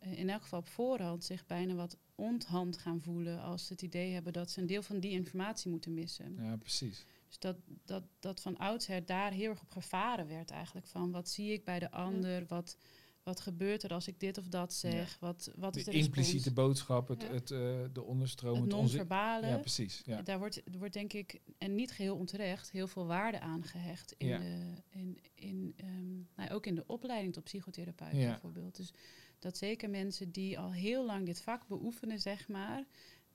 in 0.00 0.30
elk 0.30 0.42
geval 0.42 0.58
op 0.58 0.68
voorhand 0.68 1.24
zich 1.24 1.46
bijna 1.46 1.74
wat 1.74 1.98
onthand 2.14 2.78
gaan 2.78 3.00
voelen 3.00 3.40
als 3.40 3.66
ze 3.66 3.72
het 3.72 3.82
idee 3.82 4.12
hebben 4.12 4.32
dat 4.32 4.50
ze 4.50 4.60
een 4.60 4.66
deel 4.66 4.82
van 4.82 5.00
die 5.00 5.10
informatie 5.10 5.70
moeten 5.70 5.94
missen. 5.94 6.34
Ja, 6.38 6.56
precies. 6.56 7.06
Dus 7.26 7.38
dat, 7.38 7.56
dat, 7.84 8.02
dat 8.20 8.40
van 8.40 8.56
oudsher 8.56 9.06
daar 9.06 9.32
heel 9.32 9.50
erg 9.50 9.60
op 9.60 9.70
gevaren 9.70 10.26
werd 10.26 10.50
eigenlijk. 10.50 10.86
Van 10.86 11.10
wat 11.10 11.28
zie 11.28 11.52
ik 11.52 11.64
bij 11.64 11.78
de 11.78 11.90
ander? 11.90 12.46
Wat, 12.46 12.76
wat 13.22 13.40
gebeurt 13.40 13.82
er 13.82 13.92
als 13.92 14.08
ik 14.08 14.20
dit 14.20 14.38
of 14.38 14.48
dat 14.48 14.74
zeg? 14.74 15.16
Wat, 15.20 15.50
wat 15.56 15.72
de 15.72 15.78
is 15.78 15.84
de 15.84 15.92
impliciete 15.92 16.52
boodschap, 16.52 17.08
het, 17.08 17.28
het, 17.28 17.50
uh, 17.50 17.58
de 17.92 18.02
onderstroom, 18.02 18.60
het, 18.60 18.70
non-verbale. 18.70 19.46
Ja, 19.46 19.58
precies. 19.58 20.02
Ja. 20.04 20.22
Daar 20.22 20.38
wordt, 20.38 20.62
wordt 20.78 20.92
denk 20.92 21.12
ik, 21.12 21.40
en 21.58 21.74
niet 21.74 21.92
geheel 21.92 22.16
onterecht, 22.16 22.70
heel 22.70 22.88
veel 22.88 23.06
waarde 23.06 23.40
aan 23.40 23.64
gehecht. 23.64 24.14
In 24.18 24.28
de, 24.28 24.82
in, 24.88 25.18
in, 25.34 25.74
um, 25.84 26.28
nou, 26.36 26.50
ook 26.50 26.66
in 26.66 26.74
de 26.74 26.86
opleiding 26.86 27.32
tot 27.32 27.44
psychotherapeut 27.44 28.12
bijvoorbeeld. 28.12 28.76
Dus 28.76 28.92
dat 29.38 29.56
zeker 29.56 29.90
mensen 29.90 30.32
die 30.32 30.58
al 30.58 30.72
heel 30.72 31.06
lang 31.06 31.26
dit 31.26 31.40
vak 31.40 31.66
beoefenen, 31.66 32.20
zeg 32.20 32.48
maar 32.48 32.86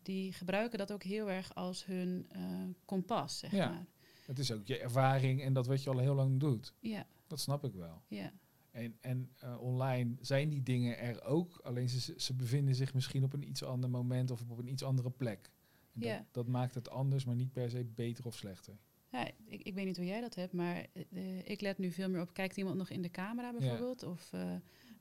die 0.02 0.34
gebruiken 0.34 0.78
dat 0.78 0.92
ook 0.92 1.04
heel 1.04 1.30
erg 1.30 1.56
als 1.56 1.86
hun 1.86 2.28
uh, 2.36 2.42
kompas, 2.86 3.40
zeg 3.40 3.52
ja. 3.52 3.70
maar. 3.70 3.86
Het 4.26 4.40
is 4.40 4.52
ook 4.52 4.68
je 4.68 4.78
ervaring 4.78 5.42
en 5.42 5.54
dat 5.54 5.68
wat 5.68 5.84
je 5.84 5.90
al 5.90 5.98
heel 5.98 6.16
lang 6.16 6.40
doet. 6.40 6.74
Ja. 6.80 7.06
Dat 7.28 7.40
snap 7.40 7.64
ik 7.66 7.74
wel. 7.74 8.02
Ja. 8.08 8.32
En, 8.72 8.98
en 9.02 9.30
uh, 9.44 9.62
online 9.62 10.16
zijn 10.20 10.50
die 10.50 10.64
dingen 10.64 10.98
er 11.00 11.24
ook, 11.24 11.60
alleen 11.64 11.90
ze, 11.90 12.14
ze 12.18 12.34
bevinden 12.34 12.76
zich 12.76 12.94
misschien 12.94 13.24
op 13.24 13.34
een 13.34 13.48
iets 13.48 13.64
ander 13.64 13.90
moment 13.90 14.32
of 14.32 14.42
op 14.50 14.58
een 14.58 14.72
iets 14.72 14.84
andere 14.84 15.10
plek. 15.10 15.52
En 15.94 16.02
ja. 16.02 16.18
dat, 16.18 16.26
dat 16.32 16.48
maakt 16.48 16.76
het 16.76 16.90
anders, 16.90 17.26
maar 17.26 17.36
niet 17.36 17.52
per 17.52 17.70
se 17.70 17.84
beter 17.84 18.26
of 18.26 18.36
slechter. 18.36 18.78
Ja, 19.12 19.28
ik, 19.46 19.62
ik 19.62 19.74
weet 19.74 19.86
niet 19.86 19.98
hoe 19.98 20.06
jij 20.06 20.22
dat 20.22 20.36
hebt, 20.36 20.54
maar 20.54 20.86
uh, 21.10 21.50
ik 21.50 21.62
let 21.62 21.78
nu 21.78 21.92
veel 21.92 22.10
meer 22.10 22.22
op, 22.22 22.34
kijkt 22.34 22.58
iemand 22.58 22.78
nog 22.78 22.90
in 22.90 23.02
de 23.02 23.12
camera 23.12 23.52
bijvoorbeeld? 23.52 24.02
Ja. 24.02 24.08
Of 24.08 24.32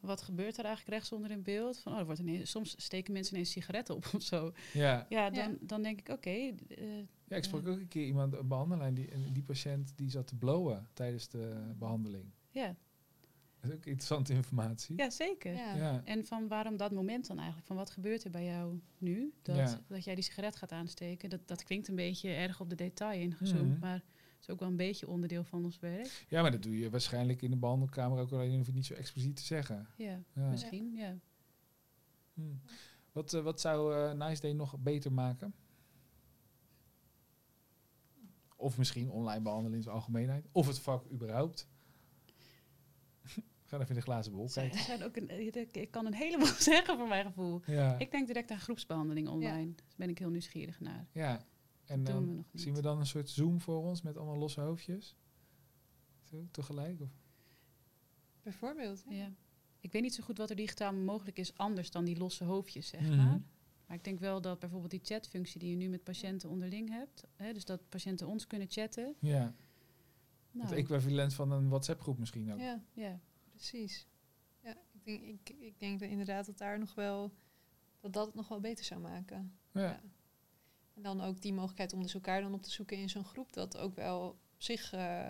wat 0.00 0.22
gebeurt 0.22 0.58
er 0.58 0.64
eigenlijk 0.64 0.96
rechtsonder 0.96 1.30
in 1.30 1.42
beeld? 1.42 1.78
Van, 1.78 1.92
oh, 1.92 1.98
er 1.98 2.04
wordt 2.04 2.20
ineens, 2.20 2.50
soms 2.50 2.74
steken 2.76 3.12
mensen 3.12 3.34
ineens 3.34 3.50
sigaretten 3.50 3.94
op 3.94 4.10
of 4.14 4.22
zo. 4.22 4.52
Ja, 4.72 5.06
ja, 5.08 5.30
dan, 5.30 5.58
dan 5.60 5.82
denk 5.82 5.98
ik, 6.00 6.08
oké. 6.08 6.30
Eh, 6.30 6.54
ja, 7.24 7.36
ik 7.36 7.44
sprak 7.44 7.66
ook 7.66 7.78
een 7.78 7.88
keer 7.88 8.06
iemand, 8.06 8.34
een 8.34 8.48
behandelaar, 8.48 8.94
die, 8.94 9.08
die 9.32 9.42
patiënt 9.42 9.92
die 9.96 10.10
zat 10.10 10.26
te 10.26 10.36
blowen 10.36 10.88
tijdens 10.92 11.28
de 11.28 11.72
behandeling. 11.78 12.24
Ja. 12.50 12.76
Dat 13.60 13.70
is 13.70 13.76
ook 13.76 13.86
interessante 13.86 14.32
informatie. 14.32 14.96
Ja, 14.96 15.10
zeker. 15.10 15.52
Ja. 15.52 16.02
En 16.04 16.26
van 16.26 16.48
waarom 16.48 16.76
dat 16.76 16.92
moment 16.92 17.26
dan 17.26 17.36
eigenlijk? 17.36 17.66
Van 17.66 17.76
wat 17.76 17.90
gebeurt 17.90 18.24
er 18.24 18.30
bij 18.30 18.44
jou 18.44 18.80
nu? 18.98 19.32
Dat, 19.42 19.80
dat 19.86 20.04
jij 20.04 20.14
die 20.14 20.24
sigaret 20.24 20.56
gaat 20.56 20.72
aansteken. 20.72 21.30
Dat, 21.30 21.48
dat 21.48 21.64
klinkt 21.64 21.88
een 21.88 21.94
beetje 21.94 22.30
erg 22.30 22.60
op 22.60 22.70
de 22.70 22.74
detail 22.74 23.20
ingezoomd. 23.20 23.70
Mhm. 23.70 23.78
Maar 23.78 24.02
is 24.40 24.50
ook 24.50 24.58
wel 24.58 24.68
een 24.68 24.76
beetje 24.76 25.08
onderdeel 25.08 25.44
van 25.44 25.64
ons 25.64 25.78
werk. 25.78 26.26
Ja, 26.28 26.42
maar 26.42 26.50
dat 26.50 26.62
doe 26.62 26.78
je 26.78 26.90
waarschijnlijk 26.90 27.42
in 27.42 27.50
de 27.50 27.56
behandelkamer 27.56 28.18
ook 28.18 28.32
alleen 28.32 28.56
hoef 28.56 28.66
je 28.66 28.72
niet 28.72 28.86
zo 28.86 28.94
expliciet 28.94 29.36
te 29.36 29.42
zeggen. 29.42 29.86
Ja, 29.96 30.22
misschien, 30.32 30.94
ja. 30.94 31.18
Hmm. 32.34 32.60
Wat, 33.12 33.32
uh, 33.32 33.42
wat 33.42 33.60
zou 33.60 33.94
uh, 33.94 34.12
Nice 34.12 34.40
Day 34.40 34.52
nog 34.52 34.78
beter 34.78 35.12
maken? 35.12 35.54
Of 38.56 38.78
misschien 38.78 39.10
online 39.10 39.40
behandelen 39.40 39.76
in 39.76 39.82
zijn 39.82 39.94
algemeenheid. 39.94 40.48
Of 40.52 40.66
het 40.66 40.78
vak 40.78 41.10
überhaupt. 41.10 41.68
Ga 43.66 43.76
even 43.76 43.88
in 43.88 43.94
de 43.94 44.00
glazen 44.00 44.32
bol 44.32 44.48
kijken. 44.48 44.78
Zijn 44.78 45.04
ook 45.04 45.16
een, 45.16 45.56
ik 45.72 45.90
kan 45.90 46.06
een 46.06 46.14
heleboel 46.14 46.46
zeggen 46.72 46.98
voor 46.98 47.08
mijn 47.08 47.24
gevoel. 47.24 47.60
Ja. 47.66 47.98
Ik 47.98 48.10
denk 48.10 48.26
direct 48.26 48.50
aan 48.50 48.58
groepsbehandeling 48.58 49.28
online. 49.28 49.68
Ja. 49.68 49.74
Daar 49.76 49.96
ben 49.96 50.08
ik 50.08 50.18
heel 50.18 50.30
nieuwsgierig 50.30 50.80
naar. 50.80 51.06
Ja, 51.12 51.46
en 51.90 52.04
dan 52.04 52.44
zien 52.52 52.74
we 52.74 52.80
dan 52.80 52.98
een 52.98 53.06
soort 53.06 53.30
zoom 53.30 53.60
voor 53.60 53.82
ons 53.82 54.02
met 54.02 54.16
allemaal 54.16 54.38
losse 54.38 54.60
hoofdjes? 54.60 55.16
Zo, 56.22 56.46
tegelijk? 56.50 57.00
Of? 57.00 57.10
Bijvoorbeeld. 58.42 59.04
Ja. 59.08 59.32
Ik 59.80 59.92
weet 59.92 60.02
niet 60.02 60.14
zo 60.14 60.22
goed 60.22 60.38
wat 60.38 60.50
er 60.50 60.56
digitaal 60.56 60.94
mogelijk 60.94 61.38
is, 61.38 61.56
anders 61.56 61.90
dan 61.90 62.04
die 62.04 62.18
losse 62.18 62.44
hoofdjes, 62.44 62.88
zeg 62.88 63.00
mhm. 63.00 63.16
maar. 63.16 63.42
Maar 63.86 63.96
ik 63.96 64.04
denk 64.04 64.18
wel 64.18 64.40
dat 64.40 64.58
bijvoorbeeld 64.58 64.90
die 64.90 65.00
chatfunctie 65.02 65.60
die 65.60 65.70
je 65.70 65.76
nu 65.76 65.88
met 65.88 66.04
patiënten 66.04 66.48
onderling 66.48 66.88
hebt, 66.88 67.24
hè, 67.34 67.52
dus 67.52 67.64
dat 67.64 67.88
patiënten 67.88 68.26
ons 68.26 68.46
kunnen 68.46 68.70
chatten. 68.70 69.14
Ja. 69.18 69.54
Nou. 70.50 70.68
Het 70.68 70.78
equivalent 70.78 71.34
van 71.34 71.50
een 71.50 71.68
WhatsApp-groep 71.68 72.18
misschien 72.18 72.52
ook. 72.52 72.58
Ja, 72.58 72.82
ja. 72.92 73.20
precies. 73.50 74.06
Ja, 74.62 74.76
ik 74.92 75.04
denk, 75.04 75.22
ik, 75.22 75.56
ik 75.58 75.78
denk 75.78 76.00
dat 76.00 76.08
inderdaad 76.08 76.46
dat 76.46 76.58
daar 76.58 76.78
nog 76.78 76.94
wel 76.94 77.32
dat 78.00 78.12
dat 78.12 78.26
het 78.26 78.34
nog 78.34 78.48
wel 78.48 78.60
beter 78.60 78.84
zou 78.84 79.00
maken. 79.00 79.58
ja. 79.72 80.00
Dan 81.02 81.20
ook 81.20 81.40
die 81.40 81.52
mogelijkheid 81.52 81.92
om 81.92 82.02
dus 82.02 82.14
elkaar 82.14 82.40
dan 82.40 82.54
op 82.54 82.62
te 82.62 82.70
zoeken 82.70 82.96
in 82.96 83.08
zo'n 83.08 83.24
groep, 83.24 83.52
dat 83.52 83.76
ook 83.76 83.94
wel 83.94 84.38
zich. 84.56 84.94
Uh, 84.94 85.28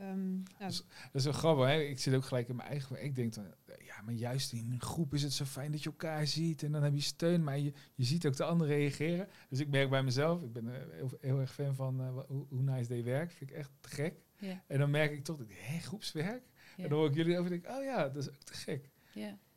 um, 0.00 0.42
dat, 0.58 0.70
is, 0.70 0.76
dat 0.76 1.14
is 1.14 1.24
wel 1.24 1.32
grappig, 1.32 1.66
hè? 1.66 1.80
Ik 1.80 1.98
zit 1.98 2.14
ook 2.14 2.24
gelijk 2.24 2.48
in 2.48 2.56
mijn 2.56 2.68
eigen. 2.68 3.04
Ik 3.04 3.14
denk 3.14 3.34
dan, 3.34 3.44
ja, 3.84 4.02
maar 4.02 4.14
juist 4.14 4.52
in 4.52 4.72
een 4.72 4.80
groep 4.80 5.14
is 5.14 5.22
het 5.22 5.32
zo 5.32 5.44
fijn 5.44 5.72
dat 5.72 5.82
je 5.82 5.90
elkaar 5.90 6.26
ziet 6.26 6.62
en 6.62 6.72
dan 6.72 6.82
heb 6.82 6.94
je 6.94 7.00
steun, 7.00 7.44
maar 7.44 7.58
je, 7.58 7.72
je 7.94 8.04
ziet 8.04 8.26
ook 8.26 8.36
de 8.36 8.44
anderen 8.44 8.76
reageren. 8.76 9.28
Dus 9.48 9.58
ik 9.58 9.68
merk 9.68 9.90
bij 9.90 10.02
mezelf, 10.02 10.42
ik 10.42 10.52
ben 10.52 10.66
uh, 10.66 10.72
heel, 10.90 11.10
heel, 11.20 11.40
erg 11.40 11.52
fan 11.52 11.74
van 11.74 12.00
uh, 12.00 12.18
hoe, 12.26 12.46
hoe 12.48 12.62
Nice 12.62 12.88
Day 12.88 13.04
werkt, 13.04 13.34
vind 13.34 13.50
ik 13.50 13.56
echt 13.56 13.70
te 13.80 13.88
gek. 13.88 14.22
En 14.66 14.78
dan 14.78 14.90
merk 14.90 15.12
ik 15.12 15.24
toch, 15.24 15.40
hé, 15.48 15.78
groepswerk? 15.78 16.42
En 16.76 16.88
dan 16.88 16.98
hoor 16.98 17.08
ik 17.08 17.14
jullie 17.14 17.38
over, 17.38 17.50
denk 17.50 17.64
ik, 17.64 17.70
oh 17.70 17.82
ja, 17.82 18.08
dat 18.08 18.22
is 18.22 18.28
ook 18.28 18.42
te 18.42 18.54
gek. 18.54 18.90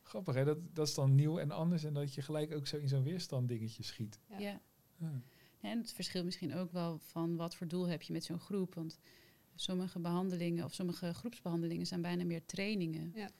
Grappig, 0.02 0.34
hè? 0.34 0.44
Dat, 0.44 0.58
dat 0.74 0.88
is 0.88 0.94
dan 0.94 1.14
nieuw 1.14 1.38
en 1.38 1.50
anders 1.50 1.84
en 1.84 1.94
dat 1.94 2.14
je 2.14 2.22
gelijk 2.22 2.54
ook 2.54 2.66
zo 2.66 2.76
in 2.76 2.88
zo'n 2.88 3.02
weerstand 3.02 3.48
dingetje 3.48 3.82
schiet. 3.82 4.20
Ja. 4.38 4.60
En 5.62 5.78
het 5.78 5.92
verschilt 5.92 6.24
misschien 6.24 6.54
ook 6.54 6.72
wel 6.72 6.98
van 6.98 7.36
wat 7.36 7.54
voor 7.54 7.68
doel 7.68 7.88
heb 7.88 8.02
je 8.02 8.12
met 8.12 8.24
zo'n 8.24 8.38
groep. 8.38 8.74
Want 8.74 8.98
sommige 9.54 9.98
behandelingen 9.98 10.64
of 10.64 10.74
sommige 10.74 11.14
groepsbehandelingen 11.14 11.86
zijn 11.86 12.02
bijna 12.02 12.24
meer 12.24 12.44
trainingen. 12.46 13.12
Ja. 13.14 13.30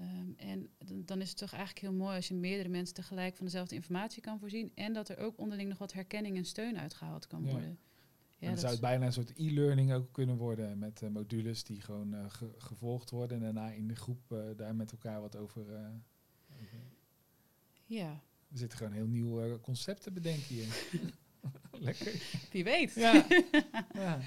Um, 0.00 0.34
en 0.36 0.68
dan 1.04 1.20
is 1.20 1.28
het 1.28 1.38
toch 1.38 1.52
eigenlijk 1.52 1.86
heel 1.86 1.92
mooi 1.92 2.16
als 2.16 2.28
je 2.28 2.34
meerdere 2.34 2.68
mensen 2.68 2.94
tegelijk 2.94 3.36
van 3.36 3.44
dezelfde 3.44 3.74
informatie 3.74 4.22
kan 4.22 4.38
voorzien. 4.38 4.72
En 4.74 4.92
dat 4.92 5.08
er 5.08 5.18
ook 5.18 5.38
onderling 5.38 5.68
nog 5.68 5.78
wat 5.78 5.92
herkenning 5.92 6.36
en 6.36 6.44
steun 6.44 6.78
uitgehaald 6.78 7.26
kan 7.26 7.44
worden. 7.44 7.78
Ja, 8.38 8.48
dan 8.48 8.58
zou 8.58 8.72
het 8.72 8.80
bijna 8.80 9.06
een 9.06 9.12
soort 9.12 9.32
e-learning 9.36 9.92
ook 9.92 10.12
kunnen 10.12 10.36
worden 10.36 10.78
met 10.78 11.00
uh, 11.02 11.08
modules 11.08 11.64
die 11.64 11.80
gewoon 11.80 12.14
uh, 12.14 12.24
gevolgd 12.58 13.10
worden 13.10 13.36
en 13.36 13.42
daarna 13.42 13.70
in 13.70 13.88
de 13.88 13.96
groep 13.96 14.32
uh, 14.32 14.38
daar 14.56 14.74
met 14.74 14.92
elkaar 14.92 15.20
wat 15.20 15.36
over. 15.36 15.64
ja. 17.84 18.22
We 18.48 18.58
zitten 18.58 18.78
gewoon 18.78 18.92
heel 18.92 19.06
nieuw 19.06 19.60
concept 19.60 20.02
te 20.02 20.10
bedenken 20.10 20.54
hier. 20.54 20.66
Lekker. 21.86 22.12
Wie 22.52 22.64
weet. 22.64 22.94
Ja, 22.94 23.26
ja. 23.94 24.20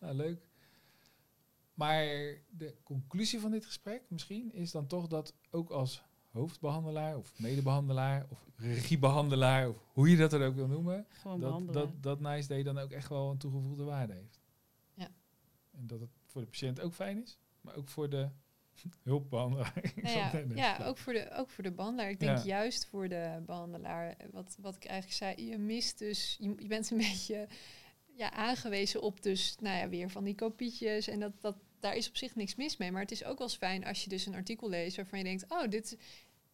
Nou, 0.00 0.14
leuk. 0.14 0.48
Maar 1.74 2.04
de 2.50 2.74
conclusie 2.82 3.40
van 3.40 3.50
dit 3.50 3.64
gesprek 3.64 4.02
misschien 4.08 4.52
is 4.52 4.70
dan 4.70 4.86
toch 4.86 5.06
dat 5.06 5.34
ook 5.50 5.70
als 5.70 6.02
hoofdbehandelaar 6.30 7.16
of 7.16 7.38
medebehandelaar 7.38 8.26
of 8.28 8.46
regiebehandelaar 8.56 9.68
of 9.68 9.76
hoe 9.92 10.10
je 10.10 10.16
dat 10.16 10.32
er 10.32 10.46
ook 10.46 10.54
wil 10.54 10.66
noemen, 10.66 11.06
dat, 11.38 11.72
dat, 11.72 12.02
dat 12.02 12.20
Nice 12.20 12.48
Day 12.48 12.62
dan 12.62 12.78
ook 12.78 12.90
echt 12.90 13.08
wel 13.08 13.30
een 13.30 13.38
toegevoegde 13.38 13.84
waarde 13.84 14.12
heeft. 14.12 14.40
Ja. 14.94 15.08
En 15.70 15.86
dat 15.86 16.00
het 16.00 16.10
voor 16.24 16.40
de 16.40 16.46
patiënt 16.46 16.80
ook 16.80 16.94
fijn 16.94 17.22
is, 17.22 17.38
maar 17.60 17.76
ook 17.76 17.88
voor 17.88 18.10
de 18.10 18.28
hulpbehandelaar. 19.02 19.92
Nou 20.02 20.18
ja, 20.18 20.44
ja 20.54 20.84
ook, 20.84 20.98
voor 20.98 21.12
de, 21.12 21.30
ook 21.30 21.50
voor 21.50 21.64
de 21.64 21.72
behandelaar. 21.72 22.10
Ik 22.10 22.20
denk 22.20 22.38
juist 22.38 22.86
voor 22.86 23.08
de 23.08 23.42
behandelaar, 23.46 24.16
wat, 24.30 24.56
wat 24.60 24.76
ik 24.76 24.84
eigenlijk 24.84 25.18
zei, 25.18 25.50
je 25.50 25.58
mist 25.58 25.98
dus, 25.98 26.36
je, 26.40 26.54
je 26.58 26.66
bent 26.66 26.90
een 26.90 26.96
beetje 27.08 27.48
ja, 28.18 28.32
aangewezen 28.32 29.02
op 29.02 29.22
dus, 29.22 29.56
nou 29.60 29.76
ja, 29.76 29.88
weer 29.88 30.10
van 30.10 30.24
die 30.24 30.34
kopietjes. 30.34 31.08
En 31.08 31.20
dat, 31.20 31.32
dat, 31.40 31.56
daar 31.80 31.96
is 31.96 32.08
op 32.08 32.16
zich 32.16 32.34
niks 32.34 32.54
mis 32.54 32.76
mee. 32.76 32.92
Maar 32.92 33.02
het 33.02 33.10
is 33.10 33.24
ook 33.24 33.38
wel 33.38 33.46
eens 33.46 33.56
fijn 33.56 33.84
als 33.84 34.04
je 34.04 34.08
dus 34.10 34.26
een 34.26 34.34
artikel 34.34 34.68
leest 34.68 34.96
waarvan 34.96 35.18
je 35.18 35.24
denkt, 35.24 35.44
oh, 35.48 35.68
dit, 35.68 35.98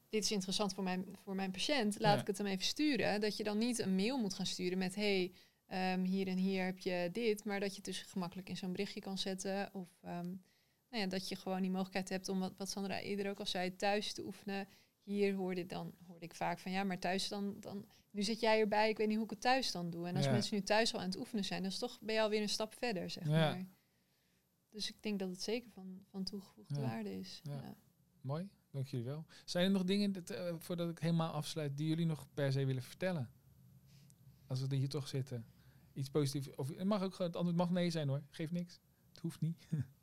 dit 0.09 0.25
is 0.25 0.31
interessant 0.31 0.75
voor 0.75 0.85
mijn, 0.85 1.05
voor 1.23 1.35
mijn 1.35 1.51
patiënt. 1.51 2.01
Laat 2.01 2.21
ik 2.21 2.27
het 2.27 2.39
hem 2.39 2.47
even 2.47 2.65
sturen. 2.65 3.21
Dat 3.21 3.37
je 3.37 3.45
dan 3.45 3.59
niet 3.59 3.79
een 3.79 3.95
mail 3.95 4.19
moet 4.19 4.35
gaan 4.35 4.47
sturen 4.47 4.79
met, 4.79 4.95
hey, 4.95 5.33
um, 5.73 6.05
hier 6.05 6.27
en 6.27 6.37
hier 6.37 6.65
heb 6.65 6.79
je 6.79 7.09
dit. 7.13 7.45
Maar 7.45 7.61
dat 7.61 7.71
je 7.71 7.77
het 7.77 7.85
dus 7.85 8.03
gemakkelijk 8.03 8.49
in 8.49 8.57
zo'n 8.57 8.73
berichtje 8.73 9.01
kan 9.01 9.19
zetten. 9.19 9.71
Of 9.73 9.89
um, 10.05 10.43
nou 10.95 11.07
ja, 11.07 11.13
dat 11.13 11.29
je 11.29 11.37
gewoon 11.37 11.61
die 11.61 11.71
mogelijkheid 11.71 12.09
hebt 12.09 12.29
om, 12.29 12.39
wat, 12.39 12.57
wat 12.57 12.69
Sandra 12.69 13.01
eerder 13.01 13.31
ook 13.31 13.39
al 13.39 13.47
zei, 13.47 13.77
thuis 13.77 14.13
te 14.13 14.25
oefenen. 14.25 14.69
Hier 15.03 15.35
hoorde, 15.35 15.67
dan, 15.67 15.95
hoorde 16.07 16.25
ik 16.25 16.35
vaak 16.35 16.59
van 16.59 16.73
ja, 16.73 16.85
maar 16.85 16.99
thuis 16.99 17.29
dan, 17.29 17.57
dan. 17.61 17.87
Nu 18.11 18.23
zit 18.23 18.41
jij 18.41 18.61
erbij, 18.61 18.89
ik 18.89 18.97
weet 18.97 19.07
niet 19.07 19.17
hoe 19.17 19.25
ik 19.25 19.31
het 19.31 19.41
thuis 19.41 19.73
dan 19.73 19.91
doe. 19.91 20.09
En 20.09 20.17
als 20.17 20.27
mensen 20.27 20.55
nu 20.55 20.63
thuis 20.63 20.95
al 20.95 21.01
aan 21.01 21.07
het 21.07 21.19
oefenen 21.19 21.45
zijn, 21.45 21.63
dan 21.63 21.71
is 21.71 21.79
toch, 21.79 21.99
ben 22.01 22.15
je 22.15 22.21
alweer 22.21 22.43
een 22.43 22.49
stap 22.49 22.75
verder, 22.75 23.11
zeg 23.11 23.25
maar. 23.25 23.67
Dus 24.71 24.89
ik 24.89 25.03
denk 25.03 25.19
dat 25.19 25.29
het 25.29 25.43
zeker 25.43 25.71
van, 25.71 26.01
van 26.11 26.25
toegevoegde 26.25 26.81
waarde 26.81 27.19
is. 27.19 27.41
Ja. 27.43 27.77
Mooi, 28.21 28.49
dank 28.71 28.87
jullie 28.87 29.07
wel. 29.07 29.27
Zijn 29.45 29.65
er 29.65 29.71
nog 29.71 29.85
dingen, 29.85 30.13
dat, 30.13 30.31
uh, 30.31 30.55
voordat 30.59 30.91
ik 30.91 30.99
helemaal 30.99 31.33
afsluit, 31.33 31.77
die 31.77 31.89
jullie 31.89 32.07
nog 32.07 32.27
per 32.35 32.53
se 32.53 32.65
willen 32.65 32.83
vertellen? 32.83 33.31
Als 34.47 34.67
we 34.67 34.77
hier 34.77 34.89
toch 34.89 35.09
zitten. 35.09 35.47
Iets 35.93 36.11
positiefs. 36.11 36.55
Of 36.55 36.69
het 36.69 36.85
mag 36.85 37.03
ook 37.03 37.19
het 37.19 37.37
antwoord 37.37 37.57
mag 37.57 37.71
nee 37.71 37.91
zijn 37.91 38.09
hoor. 38.09 38.23
Geeft 38.31 38.53
niks. 38.53 38.81
Het 39.09 39.19
hoeft 39.19 39.41
niet. 39.41 39.69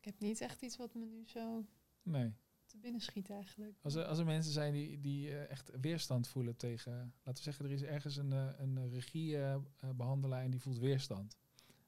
Ik 0.00 0.06
heb 0.06 0.20
niet 0.20 0.40
echt 0.40 0.62
iets 0.62 0.76
wat 0.76 0.94
me 0.94 1.04
nu 1.04 1.26
zo 1.26 1.66
nee. 2.02 2.32
te 2.66 2.78
binnen 2.78 3.00
schiet 3.00 3.30
eigenlijk. 3.30 3.78
Als 3.82 3.94
er, 3.94 4.04
als 4.04 4.18
er 4.18 4.24
mensen 4.24 4.52
zijn 4.52 4.72
die, 4.72 5.00
die 5.00 5.28
uh, 5.28 5.50
echt 5.50 5.70
weerstand 5.80 6.28
voelen 6.28 6.56
tegen... 6.56 6.92
Laten 6.92 7.34
we 7.34 7.50
zeggen, 7.50 7.64
er 7.64 7.70
is 7.70 7.82
ergens 7.82 8.16
een, 8.16 8.30
uh, 8.30 8.48
een 8.58 8.90
regiebehandelaar 8.90 10.42
en 10.42 10.50
die 10.50 10.60
voelt 10.60 10.78
weerstand. 10.78 11.36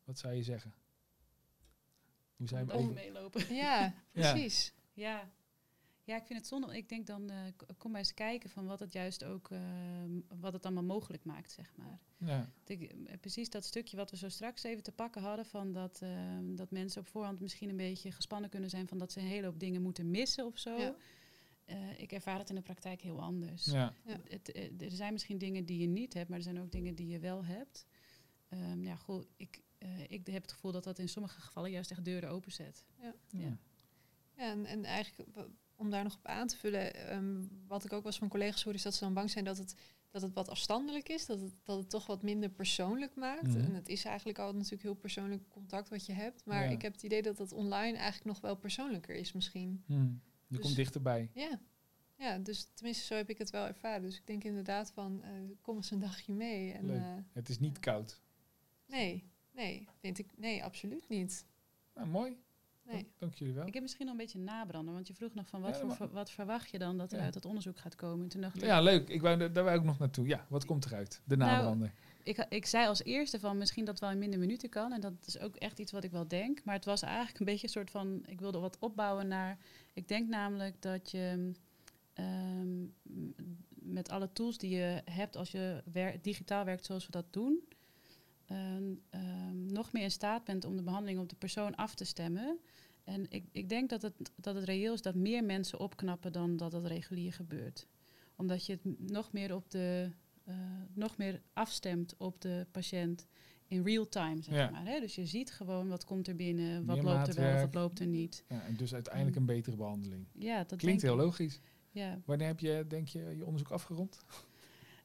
Wat 0.05 0.19
zou 0.19 0.35
je 0.35 0.43
zeggen? 0.43 0.75
Hoe 2.37 2.49
zijn 2.49 2.67
we 2.67 2.73
over... 2.73 2.93
meelopen. 2.93 3.55
Ja, 3.55 3.95
precies. 4.11 4.73
ja. 4.93 5.19
Ja, 5.19 5.31
ik 6.05 6.27
vind 6.27 6.39
het 6.39 6.49
zonde. 6.49 6.77
Ik 6.77 6.89
denk 6.89 7.07
dan, 7.07 7.31
uh, 7.31 7.37
kom 7.79 7.91
maar 7.91 8.01
eens 8.01 8.15
kijken 8.15 8.51
van 8.51 8.67
wat 8.67 8.81
het 8.81 8.93
juist 8.93 9.25
ook, 9.25 9.51
uh, 9.51 9.61
wat 10.41 10.53
het 10.53 10.65
allemaal 10.65 10.85
mogelijk 10.85 11.25
maakt, 11.25 11.53
zeg 11.53 11.73
maar. 11.77 12.01
Ja. 12.17 12.53
Ik, 12.65 12.83
eh, 12.83 13.19
precies 13.21 13.51
dat 13.51 13.65
stukje 13.65 13.97
wat 13.97 14.11
we 14.11 14.17
zo 14.17 14.29
straks 14.29 14.63
even 14.63 14.83
te 14.83 14.93
pakken 14.93 15.23
hadden, 15.23 15.47
van 15.47 15.73
dat, 15.73 16.01
uh, 16.03 16.39
dat 16.43 16.71
mensen 16.71 17.01
op 17.01 17.07
voorhand 17.07 17.41
misschien 17.41 17.69
een 17.69 17.77
beetje 17.77 18.13
gespannen 18.13 18.51
kunnen 18.51 18.71
zijn 18.71 18.89
van 18.89 18.99
dat 18.99 19.13
ze 19.13 19.21
een 19.21 19.27
hele 19.27 19.47
hoop 19.47 19.61
dingen 19.61 19.83
moeten 19.83 20.11
missen 20.11 20.47
of 20.47 20.59
zo. 20.59 20.77
Ja. 20.79 20.95
ik 21.97 22.13
ervaar 22.13 22.39
het 22.39 22.49
in 22.49 22.55
de 22.55 22.63
praktijk 22.63 23.01
heel 23.01 23.21
anders. 23.21 23.65
Ja. 23.65 23.95
Het, 24.05 24.57
er 24.83 24.91
zijn 24.91 25.13
misschien 25.13 25.39
dingen 25.39 25.65
die 25.65 25.79
je 25.79 25.87
niet 25.87 26.15
hebt, 26.15 26.29
maar 26.29 26.39
er 26.39 26.45
zijn 26.45 26.61
ook 26.61 26.73
dingen 26.73 26.95
die 26.95 27.09
je 27.09 27.19
wel 27.19 27.45
hebt. 27.45 27.87
Um, 28.49 28.85
ja, 28.85 28.97
goed, 28.97 29.27
ik, 29.37 29.61
ik 30.09 30.27
heb 30.27 30.43
het 30.43 30.53
gevoel 30.53 30.73
dat 30.73 30.85
dat 30.85 30.99
in 30.99 31.09
sommige 31.09 31.41
gevallen 31.41 31.71
juist 31.71 31.91
echt 31.91 32.05
deuren 32.05 32.31
openzet. 32.31 32.85
Ja. 33.01 33.15
Ja. 33.29 33.59
Ja, 34.37 34.51
en, 34.51 34.67
en 34.67 34.85
eigenlijk 34.85 35.31
om 35.83 35.91
daar 35.91 36.03
nog 36.03 36.17
op 36.17 36.27
aan 36.27 36.47
te 36.47 36.57
vullen, 36.57 36.95
ehm, 36.95 37.45
wat 37.67 37.85
ik 37.85 37.93
ook 37.93 38.05
was 38.05 38.19
van 38.19 38.29
collega's 38.29 38.65
hoor, 38.65 38.75
is 38.75 38.83
dat 38.83 38.95
ze 38.95 39.05
dan 39.05 39.15
bang 39.15 39.31
zijn 39.31 39.45
dat 39.45 39.59
het, 39.59 39.75
dat 40.11 40.23
het 40.23 40.33
wat 40.33 40.49
afstandelijk 40.49 41.09
is, 41.09 41.27
dat 41.27 41.41
het, 41.41 41.53
dat 41.63 41.79
het 41.79 41.91
toch 41.91 42.07
wat 42.07 42.23
minder 42.23 42.49
persoonlijk 42.49 43.15
maakt. 43.15 43.49
Mhm. 43.49 43.59
En 43.59 43.75
het 43.75 43.89
is 43.89 44.05
eigenlijk 44.05 44.39
al 44.39 44.53
natuurlijk 44.53 44.83
heel 44.83 44.95
persoonlijk 44.95 45.49
contact 45.49 45.89
wat 45.89 46.07
je 46.07 46.13
hebt. 46.13 46.45
Maar 46.45 46.71
ik 46.71 46.83
heb 46.83 46.93
het 46.93 47.03
idee 47.03 47.23
dat 47.23 47.37
dat 47.37 47.53
online 47.53 47.97
eigenlijk 47.97 48.25
nog 48.25 48.41
wel 48.41 48.57
persoonlijker 48.57 49.15
is 49.15 49.33
misschien. 49.33 49.83
Mhm. 49.87 50.01
Je 50.47 50.59
komt 50.59 50.63
dus 50.63 50.75
dichterbij. 50.75 51.31
Ja. 51.35 51.61
ja, 52.17 52.39
dus 52.39 52.69
tenminste 52.75 53.05
zo 53.05 53.15
heb 53.15 53.31
ik 53.31 53.39
het 53.39 53.51
wel 53.51 53.67
ervaren. 53.67 54.03
Dus 54.03 54.17
ik 54.17 54.27
denk 54.27 54.45
inderdaad 54.45 54.91
van, 54.91 55.23
uh, 55.25 55.29
kom 55.61 55.77
eens 55.77 55.91
een 55.91 56.01
dagje 56.01 56.33
mee. 56.33 56.73
En, 56.73 56.91
uh, 56.91 57.15
het 57.33 57.49
is 57.49 57.59
niet 57.59 57.79
koud. 57.79 58.21
Nee, 58.87 59.25
nee, 59.51 59.89
vind 60.01 60.19
ik, 60.19 60.27
nee, 60.37 60.65
absoluut 60.65 61.09
niet. 61.09 61.45
Nou, 61.95 62.09
mooi. 62.09 62.37
Nee. 62.83 63.07
Dank 63.19 63.35
jullie 63.35 63.55
wel. 63.55 63.67
Ik 63.67 63.75
heb 63.75 63.83
misschien 63.83 64.05
nog 64.05 64.15
een 64.15 64.21
beetje 64.21 64.39
nabranden, 64.39 64.95
want 64.95 65.07
je 65.07 65.15
vroeg 65.15 65.35
nog 65.35 65.49
van 65.49 65.61
wat, 65.61 65.77
voor, 65.77 66.09
wat 66.13 66.31
verwacht 66.31 66.71
je 66.71 66.79
dan 66.79 66.99
dat 66.99 67.13
er 67.13 67.21
uit 67.21 67.35
het 67.35 67.45
onderzoek 67.45 67.79
gaat 67.79 67.95
komen? 67.95 68.29
Toen 68.29 68.41
dacht 68.41 68.61
ja, 68.61 68.81
leuk. 68.81 69.09
Ik 69.09 69.21
wou, 69.21 69.53
daar 69.53 69.65
wou 69.65 69.79
ik 69.79 69.85
nog 69.85 69.99
naartoe. 69.99 70.27
Ja, 70.27 70.47
wat 70.49 70.65
komt 70.65 70.85
eruit? 70.87 71.23
De 71.25 71.37
nou, 71.37 71.51
nabrander. 71.51 71.93
ik, 72.23 72.47
ik 72.49 72.67
zei 72.67 72.87
als 72.87 73.03
eerste 73.03 73.41
van 73.41 73.59
misschien 73.59 73.85
dat 73.85 74.01
wel 74.01 74.11
in 74.11 74.19
minder 74.19 74.39
minuten 74.39 74.69
kan. 74.69 74.93
En 74.93 75.01
dat 75.01 75.13
is 75.27 75.39
ook 75.39 75.57
echt 75.57 75.79
iets 75.79 75.93
wat 75.93 76.05
ik 76.05 76.11
wel 76.11 76.29
denk. 76.29 76.65
Maar 76.65 76.75
het 76.75 76.85
was 76.85 77.03
eigenlijk 77.03 77.39
een 77.39 77.47
beetje 77.47 77.67
een 77.67 77.73
soort 77.73 77.91
van, 77.91 78.23
ik 78.27 78.41
wilde 78.41 78.59
wat 78.59 78.79
opbouwen 78.79 79.29
naar, 79.29 79.59
ik 79.93 80.09
denk 80.09 80.29
namelijk 80.29 80.83
dat 80.83 81.11
je 81.11 81.53
Ehm, 82.13 82.85
met 83.75 84.11
alle 84.11 84.33
tools 84.33 84.59
die 84.59 84.71
je 84.71 85.03
hebt 85.05 85.37
als 85.37 85.51
je 85.51 85.83
digitaal 86.23 86.65
werkt 86.65 86.85
zoals 86.85 87.07
we 87.07 87.13
dat 87.13 87.33
doen, 87.33 87.61
nog 89.53 89.93
meer 89.93 90.03
in 90.03 90.11
staat 90.11 90.45
bent 90.45 90.65
om 90.65 90.77
de 90.77 90.83
behandeling 90.83 91.21
op 91.21 91.29
de 91.29 91.37
persoon 91.37 91.75
af 91.75 91.95
te 91.95 92.05
stemmen. 92.05 92.59
En 93.05 93.27
ik, 93.29 93.45
ik 93.53 93.69
denk 93.69 93.91
dat 93.91 94.03
het, 94.03 94.15
dat 94.37 94.55
het 94.55 94.65
reëel 94.65 94.93
is 94.93 95.03
dat 95.03 95.15
meer 95.15 95.45
mensen 95.45 95.79
opknappen 95.79 96.33
dan 96.33 96.57
dat 96.57 96.73
het 96.73 96.87
regulier 96.87 97.33
gebeurt. 97.33 97.87
Omdat 98.37 98.67
je 98.67 98.73
het 98.73 99.11
nog 99.11 99.33
meer 99.33 99.55
op 99.55 99.71
de 99.71 100.11
uh, 100.49 100.55
nog 100.95 101.17
meer 101.17 101.43
afstemt 101.53 102.15
op 102.17 102.41
de 102.41 102.67
patiënt 102.71 103.27
in 103.67 103.83
real 103.83 104.09
time, 104.09 104.43
zeg 104.43 104.71
maar. 104.71 104.87
Hè? 104.87 105.01
Dus 105.01 105.15
je 105.15 105.27
ziet 105.27 105.53
gewoon 105.53 105.89
wat 105.89 106.05
komt 106.05 106.29
er 106.29 106.37
binnen, 106.37 106.85
wat 106.85 107.03
loopt 107.03 107.29
er 107.29 107.35
wel, 107.35 107.61
wat 107.61 107.75
loopt 107.75 108.01
er 108.01 108.07
niet. 108.07 108.45
Ja, 108.49 108.63
en 108.63 108.77
dus 108.77 108.95
uiteindelijk 108.95 109.37
een 109.37 109.47
betere 109.47 109.77
behandeling. 109.77 110.27
Ja, 110.33 110.65
dat 110.65 110.79
klinkt 110.79 111.03
heel 111.03 111.17
logisch. 111.17 111.61
Ja. 111.91 112.21
Wanneer 112.25 112.47
heb 112.47 112.61
je, 112.61 112.85
denk 112.89 113.09
je, 113.09 113.35
je 113.37 113.45
onderzoek 113.45 113.71
afgerond? 113.71 114.19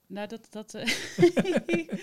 Nou, 0.07 0.27
dat... 0.27 0.47
dat 0.49 0.73
uh, 0.73 0.85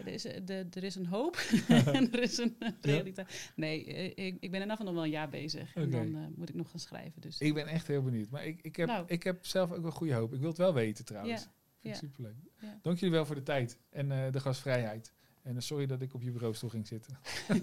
er, 0.00 0.12
is, 0.12 0.22
de, 0.22 0.66
er 0.70 0.84
is 0.84 0.94
een 0.94 1.06
hoop 1.06 1.36
en 1.68 2.12
er 2.12 2.22
is 2.22 2.38
een 2.38 2.56
realiteit. 2.80 3.52
Nee, 3.56 3.84
eh, 3.84 4.26
ik, 4.26 4.36
ik 4.40 4.50
ben 4.50 4.60
er 4.60 4.68
af 4.68 4.78
en 4.78 4.84
nog 4.84 4.94
wel 4.94 5.04
een 5.04 5.10
jaar 5.10 5.28
bezig. 5.28 5.74
En 5.74 5.90
dan 5.90 6.06
uh, 6.06 6.26
moet 6.36 6.48
ik 6.48 6.54
nog 6.54 6.70
gaan 6.70 6.80
schrijven. 6.80 7.20
Dus. 7.20 7.38
Ik 7.38 7.54
ben 7.54 7.66
echt 7.66 7.86
heel 7.86 8.02
benieuwd. 8.02 8.30
Maar 8.30 8.46
ik, 8.46 8.60
ik, 8.62 8.76
heb, 8.76 8.88
nou. 8.88 9.04
ik 9.06 9.22
heb 9.22 9.46
zelf 9.46 9.72
ook 9.72 9.82
wel 9.82 9.90
goede 9.90 10.14
hoop. 10.14 10.32
Ik 10.32 10.40
wil 10.40 10.48
het 10.48 10.58
wel 10.58 10.74
weten 10.74 11.04
trouwens. 11.04 11.42
Ja. 11.42 11.50
Vind 11.80 11.94
ik 11.94 12.00
superleuk. 12.00 12.34
Ja. 12.60 12.78
Dank 12.82 12.98
jullie 12.98 13.14
wel 13.14 13.26
voor 13.26 13.34
de 13.34 13.42
tijd 13.42 13.78
en 13.90 14.10
uh, 14.10 14.32
de 14.32 14.40
gastvrijheid. 14.40 15.12
En 15.42 15.62
sorry 15.62 15.86
dat 15.86 16.02
ik 16.02 16.14
op 16.14 16.22
je 16.22 16.30
bureaustoel 16.30 16.70
ging 16.70 16.86
zitten. 16.86 17.18